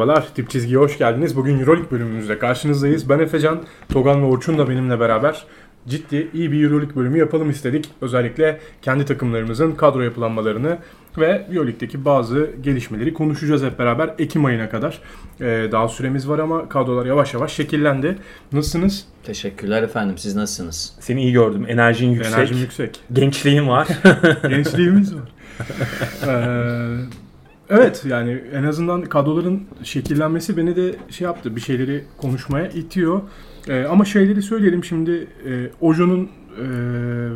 [0.00, 1.36] Merhabalar, Dip Çizgi'ye hoş geldiniz.
[1.36, 3.08] Bugün Euroleague bölümümüzde karşınızdayız.
[3.08, 5.44] Ben Efecan, Togan ve Orçun da benimle beraber
[5.88, 7.88] ciddi iyi bir Euroleague bölümü yapalım istedik.
[8.00, 10.78] Özellikle kendi takımlarımızın kadro yapılanmalarını
[11.18, 14.98] ve Euroleague'deki bazı gelişmeleri konuşacağız hep beraber Ekim ayına kadar.
[15.40, 18.18] Ee, daha süremiz var ama kadrolar yavaş yavaş şekillendi.
[18.52, 19.04] Nasılsınız?
[19.24, 20.18] Teşekkürler efendim.
[20.18, 20.96] Siz nasılsınız?
[21.00, 21.64] Seni iyi gördüm.
[21.68, 22.34] Enerjin yüksek.
[22.34, 23.00] Enerjim yüksek.
[23.12, 23.88] Gençliğin var.
[24.48, 25.28] Gençliğimiz var.
[26.26, 27.29] Ee,
[27.70, 33.20] evet yani en azından kadroların şekillenmesi beni de şey yaptı bir şeyleri konuşmaya itiyor.
[33.68, 36.28] Ee, ama şeyleri söyleyelim şimdi e, Ojo'nun e,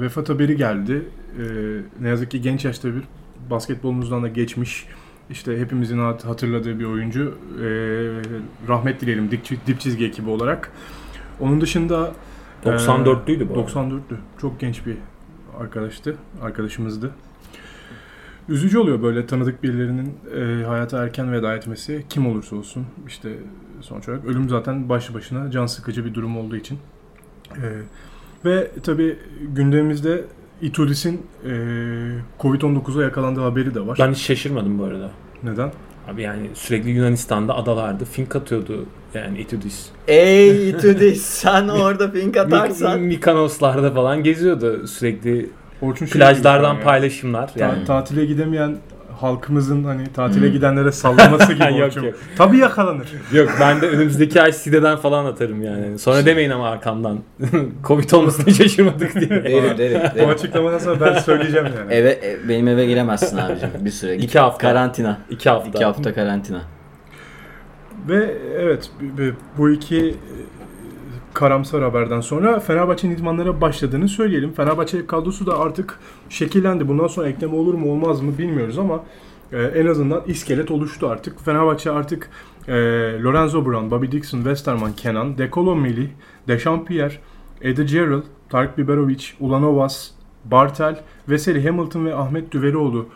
[0.01, 1.03] vefat haberi geldi.
[1.39, 1.43] E,
[2.01, 3.03] ne yazık ki genç yaşta bir
[3.51, 4.87] basketbolumuzdan da geçmiş
[5.31, 7.35] işte hepimizin hat- hatırladığı bir oyuncu.
[7.61, 7.67] E,
[8.69, 10.73] rahmet dileyelim dip, dip çizgi ekibi olarak.
[11.41, 12.13] Onun dışında
[12.65, 13.53] e, 94'lüydü bu.
[13.55, 13.71] arada.
[13.71, 14.01] 94'lü.
[14.41, 14.97] Çok genç bir
[15.61, 16.17] arkadaştı.
[16.43, 17.11] Arkadaşımızdı.
[18.49, 22.05] Üzücü oluyor böyle tanıdık birilerinin e, hayata erken veda etmesi.
[22.09, 22.87] Kim olursa olsun.
[23.09, 23.29] işte
[23.81, 26.79] sonuç olarak ölüm zaten başlı başına can sıkıcı bir durum olduğu için.
[27.57, 27.63] E,
[28.45, 29.19] ve tabi
[29.55, 30.25] gündemimizde
[30.61, 31.51] Itudis'in e,
[32.41, 33.99] Covid-19'a yakalandığı haberi de var.
[34.01, 35.11] Ben hiç şaşırmadım bu arada.
[35.43, 35.73] Neden?
[36.09, 38.05] Abi yani sürekli Yunanistan'da adalardı.
[38.05, 39.89] Fink atıyordu yani Itudis.
[40.09, 43.01] Ey Itudis sen orada Mik- atarsan.
[43.01, 45.51] Mikonoslarda falan geziyordu sürekli.
[45.83, 46.85] Orçun şey Plajlardan gibi yani.
[46.85, 47.53] paylaşımlar.
[47.55, 47.85] Ta- Yani.
[47.85, 48.77] tatile gidemeyen
[49.21, 52.03] halkımızın hani tatile gidenlere sallaması gibi Yok, Orçun.
[52.03, 52.15] yok.
[52.39, 53.09] Tabii yakalanır.
[53.33, 55.99] Yok ben de önümüzdeki ay siteden falan atarım yani.
[55.99, 57.19] Sonra demeyin ama arkamdan.
[57.85, 59.31] Covid olmasına şaşırmadık diye.
[59.31, 60.01] Derim derim.
[60.13, 60.29] O derim.
[60.29, 61.95] açıklamadan sonra ben söyleyeceğim yani.
[61.95, 64.15] Eve, e, benim eve giremezsin abicim bir süre.
[64.17, 64.59] Git İki hafta.
[64.69, 65.19] Karantina.
[65.31, 65.69] İki hafta.
[65.69, 66.61] İki hafta karantina.
[68.09, 68.91] Ve evet
[69.59, 70.15] bu iki
[71.35, 74.53] karamsar haberden sonra Fenerbahçe'nin idmanlara başladığını söyleyelim.
[74.53, 76.89] Fenerbahçe kadrosu da artık şekillendi.
[76.89, 79.05] Bundan sonra ekleme olur mu olmaz mı bilmiyoruz ama
[79.53, 81.45] e, en azından iskelet oluştu artık.
[81.45, 82.31] Fenerbahçe artık
[82.69, 82.73] e,
[83.23, 86.09] Lorenzo Brown, Bobby Dixon, Westerman, Kenan, Dekolo Melih,
[86.49, 87.15] Dechampierre,
[87.63, 90.11] Eddie Gerald, Tarık Biberovic, Ulanovas,
[90.45, 90.97] Bartel,
[91.29, 93.09] Veseli Hamilton ve Ahmet Düverioğlu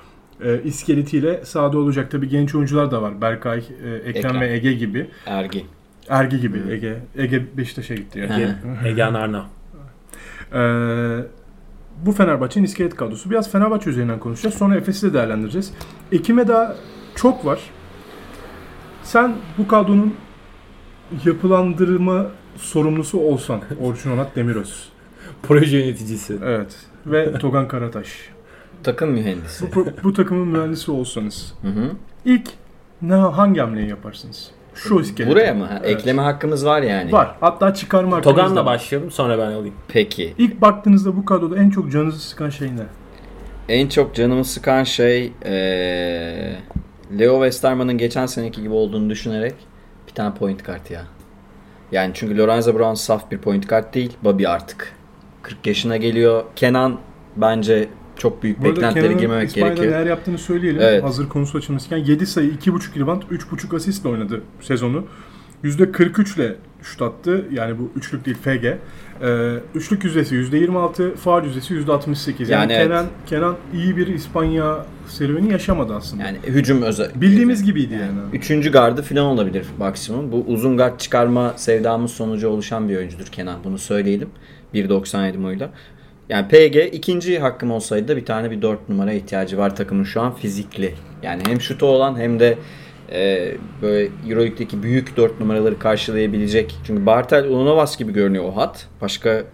[0.45, 2.11] e, iskeletiyle sahada olacak.
[2.11, 3.21] Tabii genç oyuncular da var.
[3.21, 4.41] Berkay, e, Ekrem, Ekrem.
[4.41, 5.11] ve Ege gibi.
[5.27, 5.67] Ergi.
[6.09, 6.99] Ergi gibi Ege.
[7.17, 8.45] Ege Beşiktaş'a gitti yani.
[8.45, 8.89] Hı.
[8.89, 9.47] Ege Arna.
[10.53, 11.25] Ee,
[12.07, 13.31] bu Fenerbahçe'nin iskelet kadrosu.
[13.31, 14.55] Biraz Fenerbahçe üzerinden konuşacağız.
[14.55, 15.73] Sonra Efes'i de değerlendireceğiz.
[16.13, 16.77] Ekim'e daha
[17.17, 17.61] çok var.
[19.03, 20.15] Sen bu kadronun
[21.25, 22.27] yapılandırma
[22.57, 24.89] sorumlusu olsan Orçun Onat Demiröz.
[25.43, 26.39] Proje yöneticisi.
[26.45, 26.77] Evet.
[27.07, 28.09] Ve Togan Karataş.
[28.83, 29.75] Takım mühendisi.
[29.75, 31.91] Bu, bu takımın mühendisi olsanız Hı hı.
[32.25, 32.49] ilk
[33.03, 34.51] ne hangi hamleyi yaparsınız?
[34.79, 35.31] Şu iskelet.
[35.31, 35.65] Buraya mı?
[35.65, 35.91] Ha, Evet.
[36.01, 37.13] Ekleme hakkımız var yani.
[37.13, 37.35] Var.
[37.41, 39.75] Hatta çıkarma hakkınız da Togan'la başlayalım sonra ben alayım.
[39.89, 40.35] Peki.
[40.39, 42.83] İlk baktığınızda bu kadroda en çok canınızı sıkan şey ne?
[43.69, 46.57] En çok canımı sıkan şey eee,
[47.19, 49.55] Leo Westerman'ın geçen seneki gibi olduğunu düşünerek
[50.09, 51.03] bir tane point kart ya.
[51.93, 54.13] Yani çünkü Lorenzo Brown saf bir point kart değil.
[54.25, 54.93] Bobby artık
[55.43, 56.45] 40 yaşına geliyor.
[56.57, 56.99] Kenan
[57.37, 59.95] bence çok büyük Bu arada beklentilere Kenan'ın girmemek İspanya'da gerekiyor.
[59.95, 60.81] neler yaptığını söyleyelim.
[60.81, 61.05] Evet.
[61.05, 65.05] Hazır konusu açılmışken 7 sayı, 2.5 rebound, 3.5 asistle oynadı sezonu.
[65.65, 67.45] %43 ile şut attı.
[67.53, 68.65] Yani bu üçlük değil FG.
[68.65, 72.53] Ee, üçlük yüzdesi %26, faal yüzdesi %68.
[72.53, 72.89] Yani, Yani evet.
[72.89, 76.23] Kenan Kenan iyi bir İspanya serüveni yaşamadı aslında.
[76.23, 77.11] Yani hücum özel.
[77.15, 78.21] Bildiğimiz gibiydi yani.
[78.33, 80.33] Üçüncü gardı falan olabilir maksimum.
[80.33, 83.65] Bu uzun gard çıkarma sevdamız sonucu oluşan bir oyuncudur Kenan.
[83.65, 84.29] Bunu söyleyelim.
[84.75, 85.71] 1.97 boyuyla.
[86.29, 90.21] Yani PG ikinci hakkım olsaydı da bir tane bir 4 numara ihtiyacı var takımın şu
[90.21, 90.95] an fizikli.
[91.23, 92.59] Yani hem şutu olan hem de
[93.13, 93.53] e,
[93.83, 96.75] böyle Euroleague'deki büyük 4 numaraları karşılayabilecek.
[96.85, 98.87] Çünkü Bartel Ulanovas gibi görünüyor o hat.
[99.01, 99.45] Başka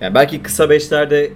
[0.00, 1.30] yani belki kısa 5'lerde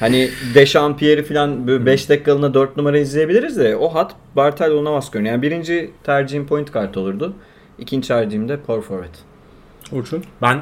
[0.00, 5.32] Hani Dechampierre'i falan 5 dakikalığına 4 numara izleyebiliriz de o hat Bartel Ulanovas görünüyor.
[5.32, 7.34] Yani birinci tercihim point kart olurdu.
[7.78, 9.14] İkinci tercihim de power forward.
[9.92, 10.24] Orçun.
[10.42, 10.60] Ben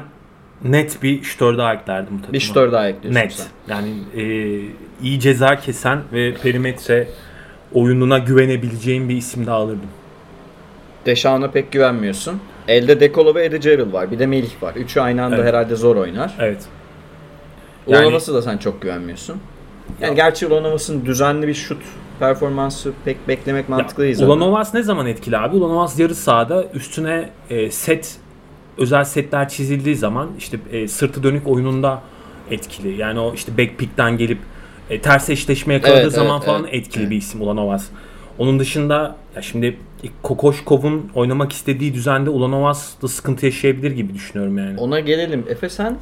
[0.63, 2.33] net bir şutör daha eklerdim bu takıma.
[2.33, 3.33] Bir şutör daha ekliyorsun Net.
[3.33, 3.47] sen.
[3.67, 4.23] Yani e,
[5.03, 7.07] iyi ceza kesen ve perimetre
[7.73, 9.89] oyununa güvenebileceğim bir isim daha alırdım.
[11.05, 12.39] Deşan'a pek güvenmiyorsun.
[12.67, 14.11] Elde Dekolo ve Eddie Gerald var.
[14.11, 14.75] Bir de Melih var.
[14.75, 15.45] Üçü aynı anda Evet.
[15.45, 16.35] herhalde zor oynar.
[16.39, 16.65] Evet.
[17.87, 19.37] Yani- da sen çok güvenmiyorsun.
[20.01, 21.81] Yani gerçi Ulanovas'ın düzenli bir şut
[22.19, 24.21] performansı pek beklemek mantıklı değil.
[24.21, 25.55] Ulanovas ne zaman etkili abi?
[25.55, 28.17] Ulanovas yarı sahada üstüne e, set
[28.77, 32.01] özel setler çizildiği zaman işte e, sırtı dönük oyununda
[32.51, 32.97] etkili.
[32.97, 34.39] Yani o işte backpick'ten gelip
[34.89, 36.73] e, ters eşleşmeye kaldığı Evet, zaman evet, falan evet.
[36.73, 37.85] etkili bir isim Ulanovas.
[38.37, 39.77] Onun dışında ya şimdi
[40.23, 44.79] Kokoşkov'un oynamak istediği düzende Ulanovas da sıkıntı yaşayabilir gibi düşünüyorum yani.
[44.79, 45.45] Ona gelelim.
[45.49, 45.97] Efe sen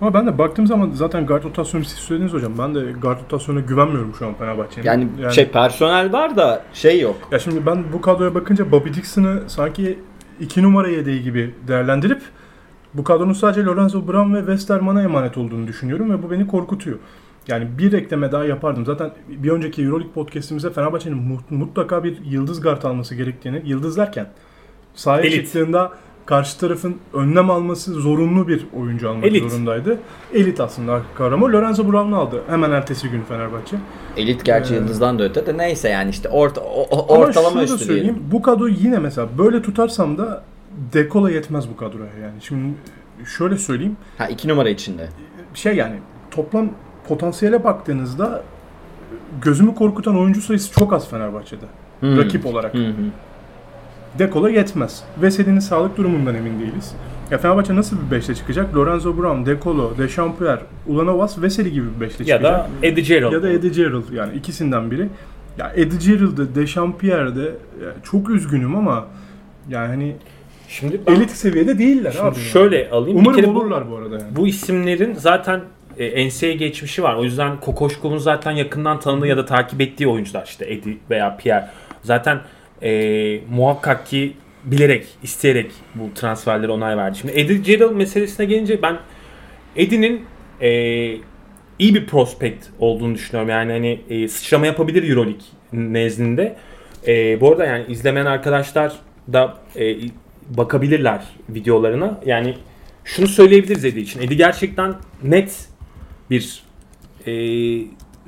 [0.00, 2.52] Ama ben de baktığım zaman zaten guard rotasyonu siz söylediniz hocam.
[2.58, 4.86] Ben de guard rotasyonuna güvenmiyorum şu an Fenerbahçe'nin.
[4.86, 7.16] Yani, şey personel var da şey yok.
[7.32, 9.98] Ya şimdi ben bu kadroya bakınca Bobby Dixon'ı sanki
[10.40, 12.22] iki numara yedeği gibi değerlendirip
[12.94, 16.98] bu kadronun sadece Lorenzo Brown ve Westerman'a emanet olduğunu düşünüyorum ve bu beni korkutuyor.
[17.48, 18.86] Yani bir ekleme daha yapardım.
[18.86, 24.26] Zaten bir önceki Euroleague podcastimizde Fenerbahçe'nin mutlaka bir yıldız guard alması gerektiğini, yıldız derken
[24.94, 25.44] sahaya Elit.
[25.44, 25.92] çıktığında
[26.26, 29.50] karşı tarafın önlem alması zorunlu bir oyuncu almak Elit.
[29.50, 29.98] zorundaydı.
[30.34, 31.52] Elit aslında kavramı.
[31.52, 33.76] Lorenzo Brown'u aldı hemen ertesi gün Fenerbahçe.
[34.16, 37.62] Elit gerçi Ee, yıldızdan da öte de neyse yani işte orta, o- o- Ama ortalama
[37.62, 38.04] üstü söyleyeyim.
[38.14, 38.22] diyelim.
[38.32, 40.42] Bu kadro yine mesela böyle tutarsam da
[40.92, 42.34] dekola yetmez bu kadroya yani.
[42.42, 42.74] Şimdi
[43.38, 43.96] şöyle söyleyeyim.
[44.18, 45.08] Ha iki numara içinde.
[45.54, 45.94] Şey yani
[46.30, 46.68] toplam
[47.08, 48.42] potansiyele baktığınızda
[49.42, 51.64] gözümü korkutan oyuncu sayısı çok az Fenerbahçe'de.
[52.00, 52.16] Hmm.
[52.16, 52.74] Rakip olarak.
[52.74, 52.92] Hı hı.
[54.18, 55.02] Dekola yetmez.
[55.22, 56.92] Veseli'nin sağlık durumundan emin değiliz.
[57.30, 58.76] Ya Fenerbahçe nasıl bir beşle çıkacak?
[58.76, 62.42] Lorenzo Brown, Dekolo, Dechampierre, Ulanovas, Veseli gibi bir beşle Ya çıkacak.
[62.42, 63.32] da Eddie Gerald.
[63.32, 65.08] Ya da Eddie Gerald yani ikisinden biri.
[65.58, 67.42] Ya Eddie Gerald'de, Dechampierre'de
[67.84, 69.06] ya çok üzgünüm ama
[69.68, 70.16] yani hani
[70.68, 72.38] Şimdi ben elit seviyede değiller şimdi abi.
[72.38, 72.46] yani.
[72.48, 73.18] şöyle alayım.
[73.18, 74.36] Umarım bir kere bu- olurlar bu arada yani.
[74.36, 75.60] Bu isimlerin zaten
[75.98, 77.14] e, NCAA geçmişi var.
[77.14, 81.68] O yüzden Kokoşkov'un zaten yakından tanıdığı ya da takip ettiği oyuncular işte Eddie veya Pierre.
[82.02, 82.40] Zaten
[82.82, 84.32] e, muhakkak ki
[84.64, 87.18] bilerek, isteyerek bu transferlere onay verdi.
[87.18, 88.98] Şimdi Eddie Gerald meselesine gelince ben
[89.76, 90.24] Eddie'nin
[90.60, 90.70] e,
[91.78, 93.48] iyi bir prospekt olduğunu düşünüyorum.
[93.50, 96.56] Yani hani e, sıçrama yapabilir EuroLeague nezdinde.
[97.06, 98.92] E, bu arada yani izlemeyen arkadaşlar
[99.32, 99.96] da e,
[100.48, 102.20] bakabilirler videolarına.
[102.26, 102.54] Yani
[103.04, 104.22] şunu söyleyebiliriz Eddie için.
[104.22, 105.68] Eddie gerçekten net
[106.30, 106.62] bir
[107.26, 107.32] e,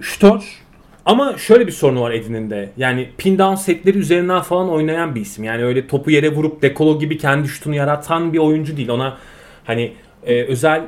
[0.00, 0.65] şutör.
[1.06, 2.70] Ama şöyle bir sorunu var Eddie'nin de.
[2.76, 5.44] Yani pin down setleri üzerinden falan oynayan bir isim.
[5.44, 8.88] Yani öyle topu yere vurup dekolo gibi kendi şutunu yaratan bir oyuncu değil.
[8.88, 9.16] Ona
[9.64, 9.92] hani
[10.26, 10.82] e, özel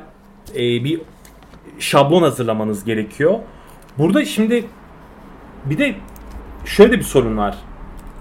[0.55, 1.01] e, bir
[1.79, 3.39] şablon hazırlamanız gerekiyor.
[3.97, 4.65] Burada şimdi
[5.65, 5.95] bir de
[6.65, 7.55] şöyle bir sorun var.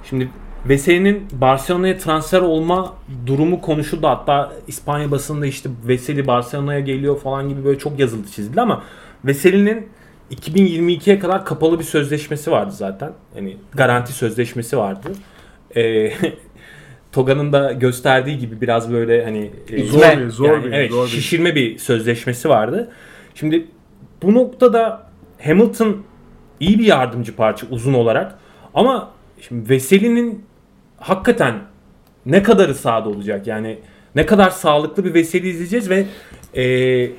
[0.05, 0.29] Şimdi
[0.69, 2.95] Veseli'nin Barcelona'ya transfer olma
[3.27, 4.07] durumu konuşuldu.
[4.07, 8.83] Hatta İspanya basında işte Veseli Barcelona'ya geliyor falan gibi böyle çok yazıldı çizildi ama
[9.25, 9.89] Veseli'nin
[10.31, 13.13] 2022'ye kadar kapalı bir sözleşmesi vardı zaten.
[13.37, 15.09] Yani garanti sözleşmesi vardı.
[15.77, 16.13] Ee,
[17.13, 21.05] Toga'nın da gösterdiği gibi biraz böyle hani e, Zor bir, zor yani bir, evet, zor
[21.05, 21.11] bir.
[21.11, 22.91] şişirme bir sözleşmesi vardı.
[23.35, 23.67] Şimdi
[24.23, 25.07] bu noktada
[25.45, 26.03] Hamilton
[26.61, 28.39] iyi bir yardımcı parça uzun olarak
[28.75, 29.11] ama
[29.41, 30.45] şimdi Veseli'nin
[30.97, 31.55] hakikaten
[32.27, 33.79] ne kadarı sahada olacak yani
[34.15, 36.07] ne kadar sağlıklı bir Veseli izleyeceğiz ve
[36.57, 37.11] e,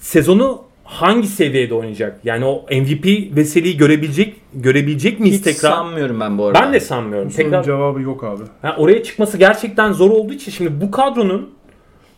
[0.00, 2.20] sezonu hangi seviyede oynayacak?
[2.24, 5.70] Yani o MVP Veseli'yi görebilecek görebilecek miyiz Hiç tekrar?
[5.70, 6.62] sanmıyorum ben bu arada.
[6.62, 7.28] Ben de sanmıyorum.
[7.28, 8.42] Bu sorunun Tekrar cevabı yok abi.
[8.62, 11.50] Ha, oraya çıkması gerçekten zor olduğu için şimdi bu kadronun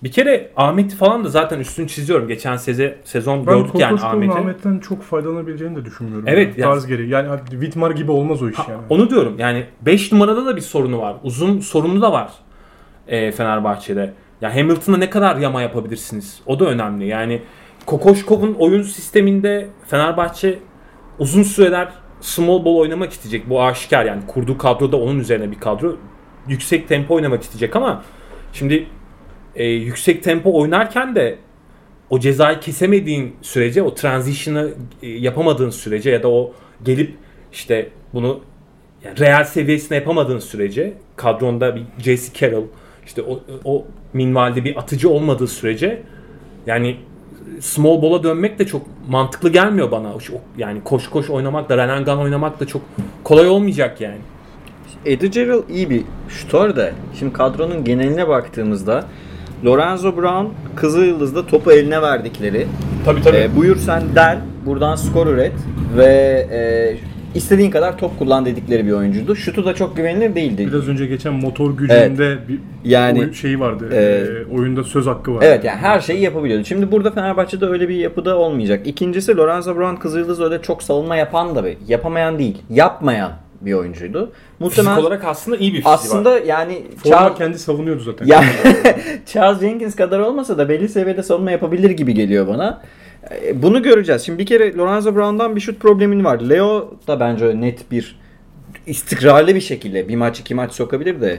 [0.03, 2.29] bir kere Ahmet'i falan da zaten üstünü çiziyorum.
[2.29, 4.33] Geçen seze, sezon Ben gördük yani Kokoşkov'un Ahmet'i.
[4.39, 6.25] Ahmet'ten çok faydalanabileceğini de düşünmüyorum.
[6.29, 6.61] Evet, yani.
[6.61, 7.09] yani- Tarz geri.
[7.09, 8.83] Yani abi Whitmar gibi olmaz o iş Ha, yani.
[8.89, 11.17] Onu diyorum yani 5 numarada da bir sorunu var.
[11.23, 12.31] Uzun sorunu da var
[13.09, 14.13] e, Fenerbahçe'de.
[14.41, 16.41] Ya Hamilton'a ne kadar yama yapabilirsiniz?
[16.47, 17.07] O da önemli.
[17.07, 17.43] Yani
[17.91, 20.59] Kokoşkov'un oyun sisteminde Fenerbahçe
[21.19, 21.89] uzun süreler
[22.21, 23.51] small ball oynamak isteyecek.
[23.51, 25.97] Bu aşikar yani kurduğu kadro da onun üzerine bir kadro.
[26.49, 28.05] Yüksek tempo oynamak isteyecek ama
[28.53, 28.87] şimdi
[29.55, 31.39] e, yüksek tempo oynarken de
[32.11, 34.71] o cezayı kesemediğin sürece, o transition'ı
[35.03, 36.53] e, yapamadığın sürece ya da o
[36.85, 37.15] gelip
[37.53, 38.41] işte bunu
[39.05, 42.33] yani real seviyesine yapamadığın sürece kadronda bir J.C.
[42.41, 42.65] Carroll
[43.07, 46.03] işte o, o minvalde bir atıcı olmadığı sürece
[46.67, 46.97] yani
[47.61, 50.13] small ball'a dönmek de çok mantıklı gelmiyor bana.
[50.59, 52.83] Yani koş koş oynamak da gun oynamak da çok
[53.25, 54.19] kolay olmayacak yani.
[55.07, 56.93] Eddie Gerald iyi bir şutör de.
[57.19, 59.05] Şimdi kadronun geneline baktığımızda
[59.65, 62.67] Lorenzo Brown Kızılyıldız'da topu eline verdikleri.
[63.05, 65.53] Tabii Ee, buyur sen del, buradan skor üret
[65.97, 66.07] ve
[66.53, 66.61] e,
[67.35, 69.37] istediğin kadar top kullan dedikleri bir oyuncuydu.
[69.37, 70.67] Şutu da çok güvenilir değildi.
[70.67, 73.89] Biraz önce geçen motor gücünde bir Yani, oyun şeyi vardı.
[73.93, 75.45] e, Ee, oyunda söz hakkı vardı.
[75.49, 76.65] Evet yani her şeyi yapabiliyordu.
[76.65, 78.87] Şimdi burada Fenerbahçe'de öyle bir yapıda olmayacak.
[78.87, 84.19] İkincisi Lorenzo Brown Kızılyıldız öyle çok savunma yapan da bir, yapamayan değil, yapmayan bir oyuncuydu.
[84.27, 85.95] Fizik Muhtemelen olarak aslında iyi bir fiziği var.
[85.95, 88.27] aslında yani Forma Charles, kendi savunuyordu zaten.
[88.27, 88.45] ya,
[89.27, 92.81] Charles Jenkins kadar olmasa da belli seviyede savunma yapabilir gibi geliyor bana.
[93.45, 94.23] E, Bunu göreceğiz.
[94.23, 96.41] Şimdi bir kere Lorenzo Brown'dan bir şut problemin var.
[96.41, 98.21] Leo da bence net bir
[98.87, 101.39] istikrarlı bir şekilde bir maç iki maç sokabilir de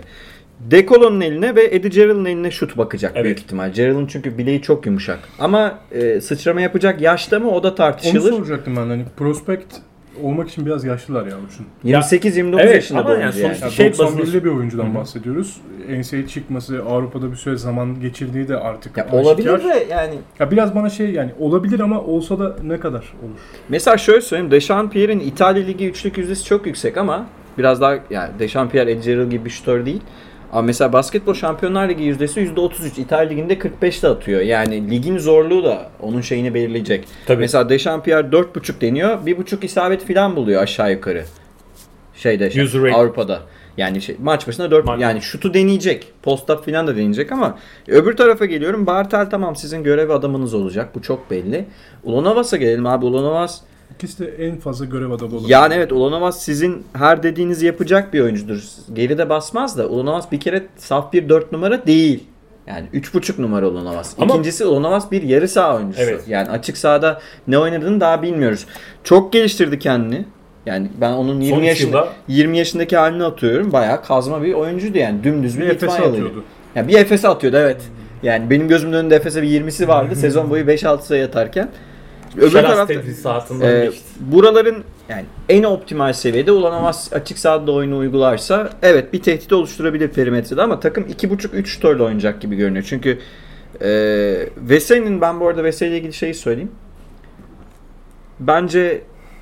[0.60, 3.26] Dekolo'nun eline ve Eddie Gerald'ın eline şut bakacak Evet.
[3.26, 3.74] büyük ihtimal.
[3.74, 5.20] Gerald'ın çünkü bileği çok yumuşak.
[5.40, 8.32] Ama e, sıçrama yapacak yaşta mı o da Onu tartışılır.
[8.34, 8.82] soracaktım ben.
[8.88, 9.66] Hani prospect
[10.24, 11.66] olmak için biraz yaşlılar ya Uçun.
[11.86, 13.34] 28-29 Evet, yaşında ama bu yani yani.
[13.34, 15.58] sonuçta Ya şey 91'li bazında- bir oyuncudan bahsediyoruz.
[15.90, 20.76] NCAA çıkması, Avrupa'da bir süre zaman geçirdiği de artık Ya olabilir de yani Ya biraz
[20.76, 23.40] bana şey yani olabilir ama olsa da ne kadar olur?
[23.70, 24.52] Mesela şöyle söyleyeyim.
[24.52, 27.26] Dechampierre'in İtalya Ligi üçlük yüzdesi çok yüksek ama
[27.58, 30.02] biraz daha yani Dechampierre, Eddie Gerald gibi bir şutör değil.
[30.52, 33.02] Ama mesela basketbol Şampiyonlar Ligi yüzdesi %33.
[33.02, 34.42] İtalya Ligi'nde 45'te atıyor.
[34.42, 37.08] Yani ligin zorluğu da onun şeyini belirleyecek.
[37.26, 37.40] Tabii.
[37.40, 39.20] Mesela Dechampierre 4.5 deniyor.
[39.26, 41.24] 1.5 isabet falan buluyor aşağı yukarı.
[42.16, 42.96] Şeyde şey, User rate.
[42.96, 43.40] Avrupa'da.
[43.78, 46.08] Yani şey, maç başına 4 Maç- yani şutu deneyecek.
[46.24, 48.86] Post-up falan da deneyecek ama öbür tarafa geliyorum.
[48.88, 50.96] Bartel tamam sizin görev adamınız olacak.
[50.96, 51.66] Bu çok belli.
[52.04, 53.06] Ulanovas'a gelelim abi.
[53.06, 53.62] Ulanovas
[54.02, 55.50] İkisi de en fazla görev adamı olabilir.
[55.50, 58.64] yani evet Ulanovas sizin her dediğinizi yapacak bir oyuncudur.
[58.94, 62.24] Geride basmaz da Ulanovas bir kere saf bir 4 numara değil.
[62.68, 64.14] Yani 3.5 numara Ulanovas.
[64.20, 66.04] Ama- İkincisi Ulanovas bir yarı saha oyuncusu.
[66.04, 66.24] Evet.
[66.28, 68.66] Yani açık sahada ne oynadığını daha bilmiyoruz.
[69.04, 70.26] Çok geliştirdi kendini.
[70.66, 73.72] Yani ben onun 20 Son üç yaşında yılda- 20 yaşındaki halini atıyorum.
[73.74, 75.24] Bayağı kazma bir oyuncuydu yani.
[75.24, 76.12] Dümdüz bir bir Litvanyalıydı.
[76.12, 76.44] atıyordu.
[76.76, 77.82] Yani bir Efes'e atıyordu evet.
[78.24, 80.16] Yani benim gözümün önünde Efes'e bir 20'si vardı.
[80.16, 81.70] Sezon boyu 5-6 sayı atarken.
[82.38, 82.94] Öbür Şeras tarafta
[83.68, 84.04] ee, geçti.
[84.20, 90.62] buraların yani en optimal seviyede Ulanovas açık sahada oyunu uygularsa evet bir tehdit oluşturabilir perimetrede
[90.62, 92.86] ama takım 2.5-3 şutörle oynayacak gibi görünüyor.
[92.90, 93.20] Çünkü
[93.82, 93.90] e,
[94.58, 96.72] Veseli'nin ben bu arada Veseli ile ilgili şeyi söyleyeyim.
[98.40, 99.02] Bence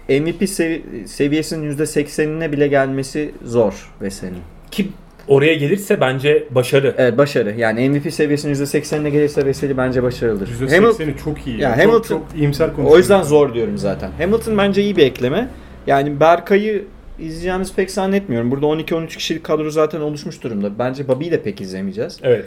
[0.09, 4.41] MVP sevi- seviyesinin %80'ine bile gelmesi zor Veseli'nin.
[4.71, 4.89] Ki
[5.29, 6.95] oraya gelirse bence başarı.
[6.97, 7.53] Evet başarı.
[7.57, 10.47] Yani MVP seviyesinin %80'ine gelirse Veseli bence başarılıdır.
[10.47, 11.59] Hamilton- %80'i çok iyi.
[11.61, 12.91] Ya Ya, Hamilton- çok, çok iyimser konuşuyor.
[12.95, 14.11] O yüzden zor diyorum zaten.
[14.17, 15.47] Hamilton bence iyi bir ekleme.
[15.87, 16.83] Yani Berkay'ı
[17.19, 18.51] izleyeceğimizi pek zannetmiyorum.
[18.51, 20.79] Burada 12-13 kişilik kadro zaten oluşmuş durumda.
[20.79, 22.17] Bence Bobby'yi de pek izlemeyeceğiz.
[22.23, 22.45] Evet.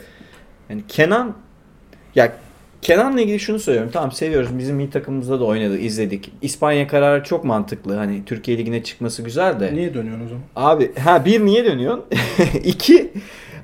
[0.69, 1.33] Yani Kenan
[2.15, 2.33] ya
[2.83, 3.91] Kenan'la ilgili şunu söylüyorum.
[3.93, 4.57] Tamam seviyoruz.
[4.57, 6.31] Bizim milli takımımızda da oynadı, izledik.
[6.41, 7.95] İspanya kararı çok mantıklı.
[7.95, 9.73] Hani Türkiye Ligi'ne çıkması güzel de.
[9.73, 10.43] Niye dönüyorsun o zaman?
[10.55, 12.05] Abi ha bir niye dönüyorsun?
[12.63, 13.11] İki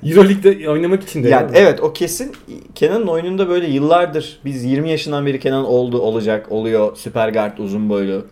[0.06, 1.28] Euroleague'de oynamak için de.
[1.28, 1.52] yani yani.
[1.54, 2.32] evet o kesin
[2.74, 7.88] Kenan'ın oyununda böyle yıllardır biz 20 yaşından beri Kenan oldu olacak oluyor süper guard uzun
[7.88, 8.26] boylu.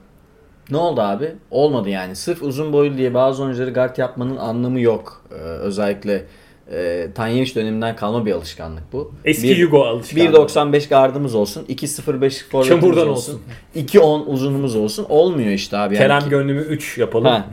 [0.71, 1.33] Ne oldu abi?
[1.51, 2.17] Olmadı yani.
[2.17, 5.25] Sırf uzun boylu diye bazı oyuncuları guard yapmanın anlamı yok.
[5.31, 6.25] Ee, özellikle
[6.73, 9.13] e, Tanyevic döneminden kalma bir alışkanlık bu.
[9.25, 10.25] Eski Bir- Hugo alışkanlığı.
[10.25, 11.65] 1.95 gardımız olsun.
[11.69, 13.09] 2.05 forvetimiz olsun.
[13.09, 13.43] olsun.
[13.77, 15.07] 2.10 uzunumuz olsun.
[15.09, 15.95] Olmuyor işte abi.
[15.95, 17.27] Yani Kerem ki, gönlümü 3 yapalım.
[17.27, 17.47] ha.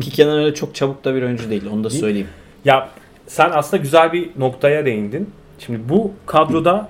[0.00, 1.62] ki Kenan öyle çok çabuk da bir oyuncu değil.
[1.72, 2.28] Onu da söyleyeyim.
[2.64, 2.88] Ya
[3.26, 5.30] sen aslında güzel bir noktaya değindin.
[5.58, 6.88] Şimdi bu kadroda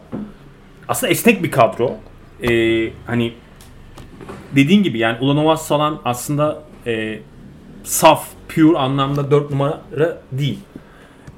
[0.89, 1.93] aslında esnek bir kadro.
[2.43, 3.33] Ee, hani
[4.57, 7.19] dediğin gibi yani Ulanovas falan aslında e,
[7.85, 9.81] saf, pure anlamda 4 numara
[10.33, 10.59] değil.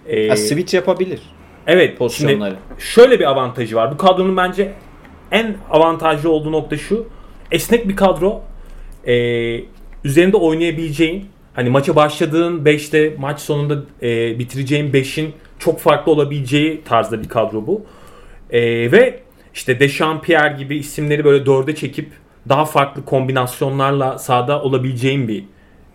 [0.09, 1.21] Ee, Ya, switch yapabilir
[1.67, 1.99] evet.
[1.99, 2.57] pozisyonları.
[2.69, 3.93] Şimdi şöyle bir avantajı var.
[3.93, 4.73] Bu kadronun bence
[5.33, 7.07] en avantajlı olduğu nokta şu.
[7.51, 8.43] Esnek bir kadro.
[9.07, 9.61] Ee,
[10.05, 17.23] üzerinde oynayabileceğin hani maça başladığın 5'te maç sonunda e, bitireceğin 5'in çok farklı olabileceği tarzda
[17.23, 17.87] bir kadro bu.
[18.51, 19.21] Ee, ve
[19.55, 22.11] işte Dechampierre gibi isimleri böyle dörde çekip
[22.49, 25.45] daha farklı kombinasyonlarla sahada olabileceğin bir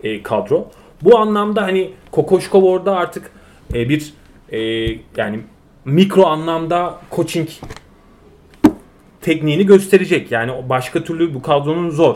[0.04, 0.70] e, kadro.
[1.02, 3.32] Bu anlamda hani Kokoşkov orada artık
[3.74, 4.14] e, bir
[4.52, 4.60] e,
[5.18, 5.40] yani
[5.86, 7.50] mikro anlamda coaching
[9.22, 10.32] tekniğini gösterecek.
[10.32, 12.16] Yani başka türlü bu kadronun zor.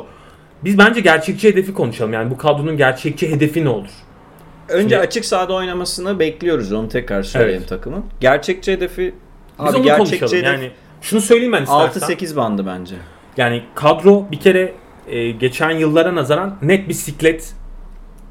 [0.63, 2.13] Biz bence gerçekçi hedefi konuşalım.
[2.13, 3.89] Yani bu kadronun gerçekçi hedefi ne olur?
[4.69, 6.71] Önce Şimdi- açık sahada oynamasını bekliyoruz.
[6.71, 7.69] Onu tekrar söyleyeyim Evet.
[7.69, 8.05] takımın.
[8.21, 9.13] Gerçekçi hedefi
[9.59, 10.33] Biz abi onu gerçekçi konuşalım.
[10.43, 10.71] hedef Yani
[11.01, 12.01] şunu söyleyeyim ben istersen.
[12.01, 12.95] 6-8 bandı bence.
[13.37, 14.73] Yani kadro bir kere
[15.07, 17.53] e, geçen yıllara nazaran net bir siklet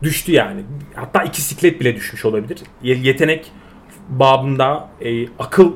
[0.03, 0.61] düştü yani.
[0.95, 2.59] Hatta iki siklet bile düşmüş olabilir.
[2.83, 3.53] Ye- Yetenek
[4.09, 5.73] babında e, akıl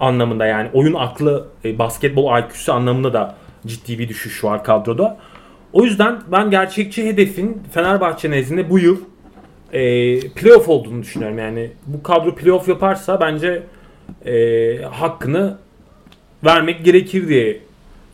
[0.00, 3.34] anlamında yani oyun aklı e, basketbol IQ'su anlamında da
[3.66, 5.18] ciddi bir düşüş var kadroda.
[5.72, 8.96] O yüzden ben gerçekçi hedefin Fenerbahçe nezdinde bu yıl
[9.72, 9.80] e,
[10.20, 11.38] playoff olduğunu düşünüyorum.
[11.38, 13.62] Yani bu kadro playoff yaparsa bence
[14.26, 15.58] e, hakkını
[16.44, 17.60] vermek gerekir diye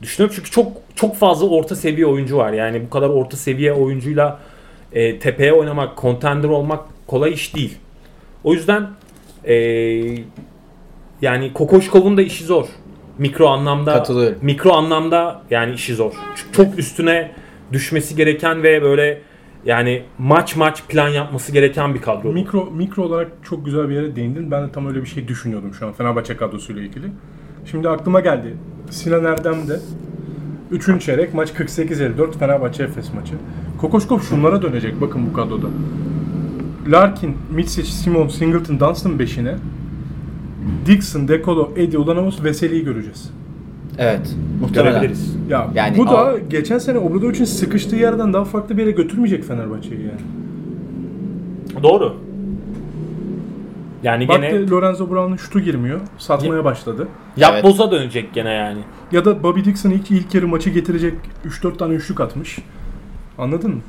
[0.02, 0.36] düşünüyorum.
[0.36, 2.52] Çünkü çok çok fazla orta seviye oyuncu var.
[2.52, 4.40] Yani bu kadar orta seviye oyuncuyla
[4.92, 7.78] e, tepeye oynamak, contender olmak kolay iş değil.
[8.44, 8.90] O yüzden
[9.44, 9.54] e,
[11.22, 12.66] yani Kokoşkov'un da işi zor.
[13.18, 13.92] Mikro anlamda
[14.42, 16.12] mikro anlamda yani işi zor.
[16.36, 17.30] Çünkü çok üstüne
[17.72, 19.20] düşmesi gereken ve böyle
[19.64, 22.32] yani maç maç plan yapması gereken bir kadro.
[22.32, 24.50] Mikro mikro olarak çok güzel bir yere değindin.
[24.50, 27.06] Ben de tam öyle bir şey düşünüyordum şu an Fenerbahçe kadrosuyla ilgili.
[27.70, 28.56] Şimdi aklıma geldi.
[28.90, 29.80] Sinan Erdem'de
[30.70, 31.02] 3.
[31.04, 33.34] çeyrek maç 48-54 Fenerbahçe Efes maçı.
[33.80, 35.66] Kokoşkov şunlara dönecek bakın bu kadroda.
[36.88, 39.54] Larkin, Mitsic, Simon, Singleton, Dunstan 5'ine
[40.86, 43.30] Dixon, Dekolo, Eddie, Ulanovas, Veseli'yi göreceğiz.
[43.98, 44.36] Evet.
[44.60, 44.92] Muhtemelen.
[44.92, 45.36] Görebiliriz.
[45.48, 49.44] Ya Yani bu da al- geçen sene Obradovic'in sıkıştığı yerden daha farklı bir yere götürmeyecek
[49.44, 50.20] Fenerbahçe'yi yani.
[51.82, 52.16] Doğru.
[54.02, 56.00] Yani Bak gene Lorenzo Brown'un şutu girmiyor.
[56.18, 57.08] Satmaya başladı.
[57.36, 58.80] yapboza dönecek gene yani.
[59.12, 61.14] Ya da Bobby Dixon ilk, ilk yarı maçı getirecek
[61.46, 62.58] 3-4 tane üçlük atmış.
[63.40, 63.80] Anladın mı?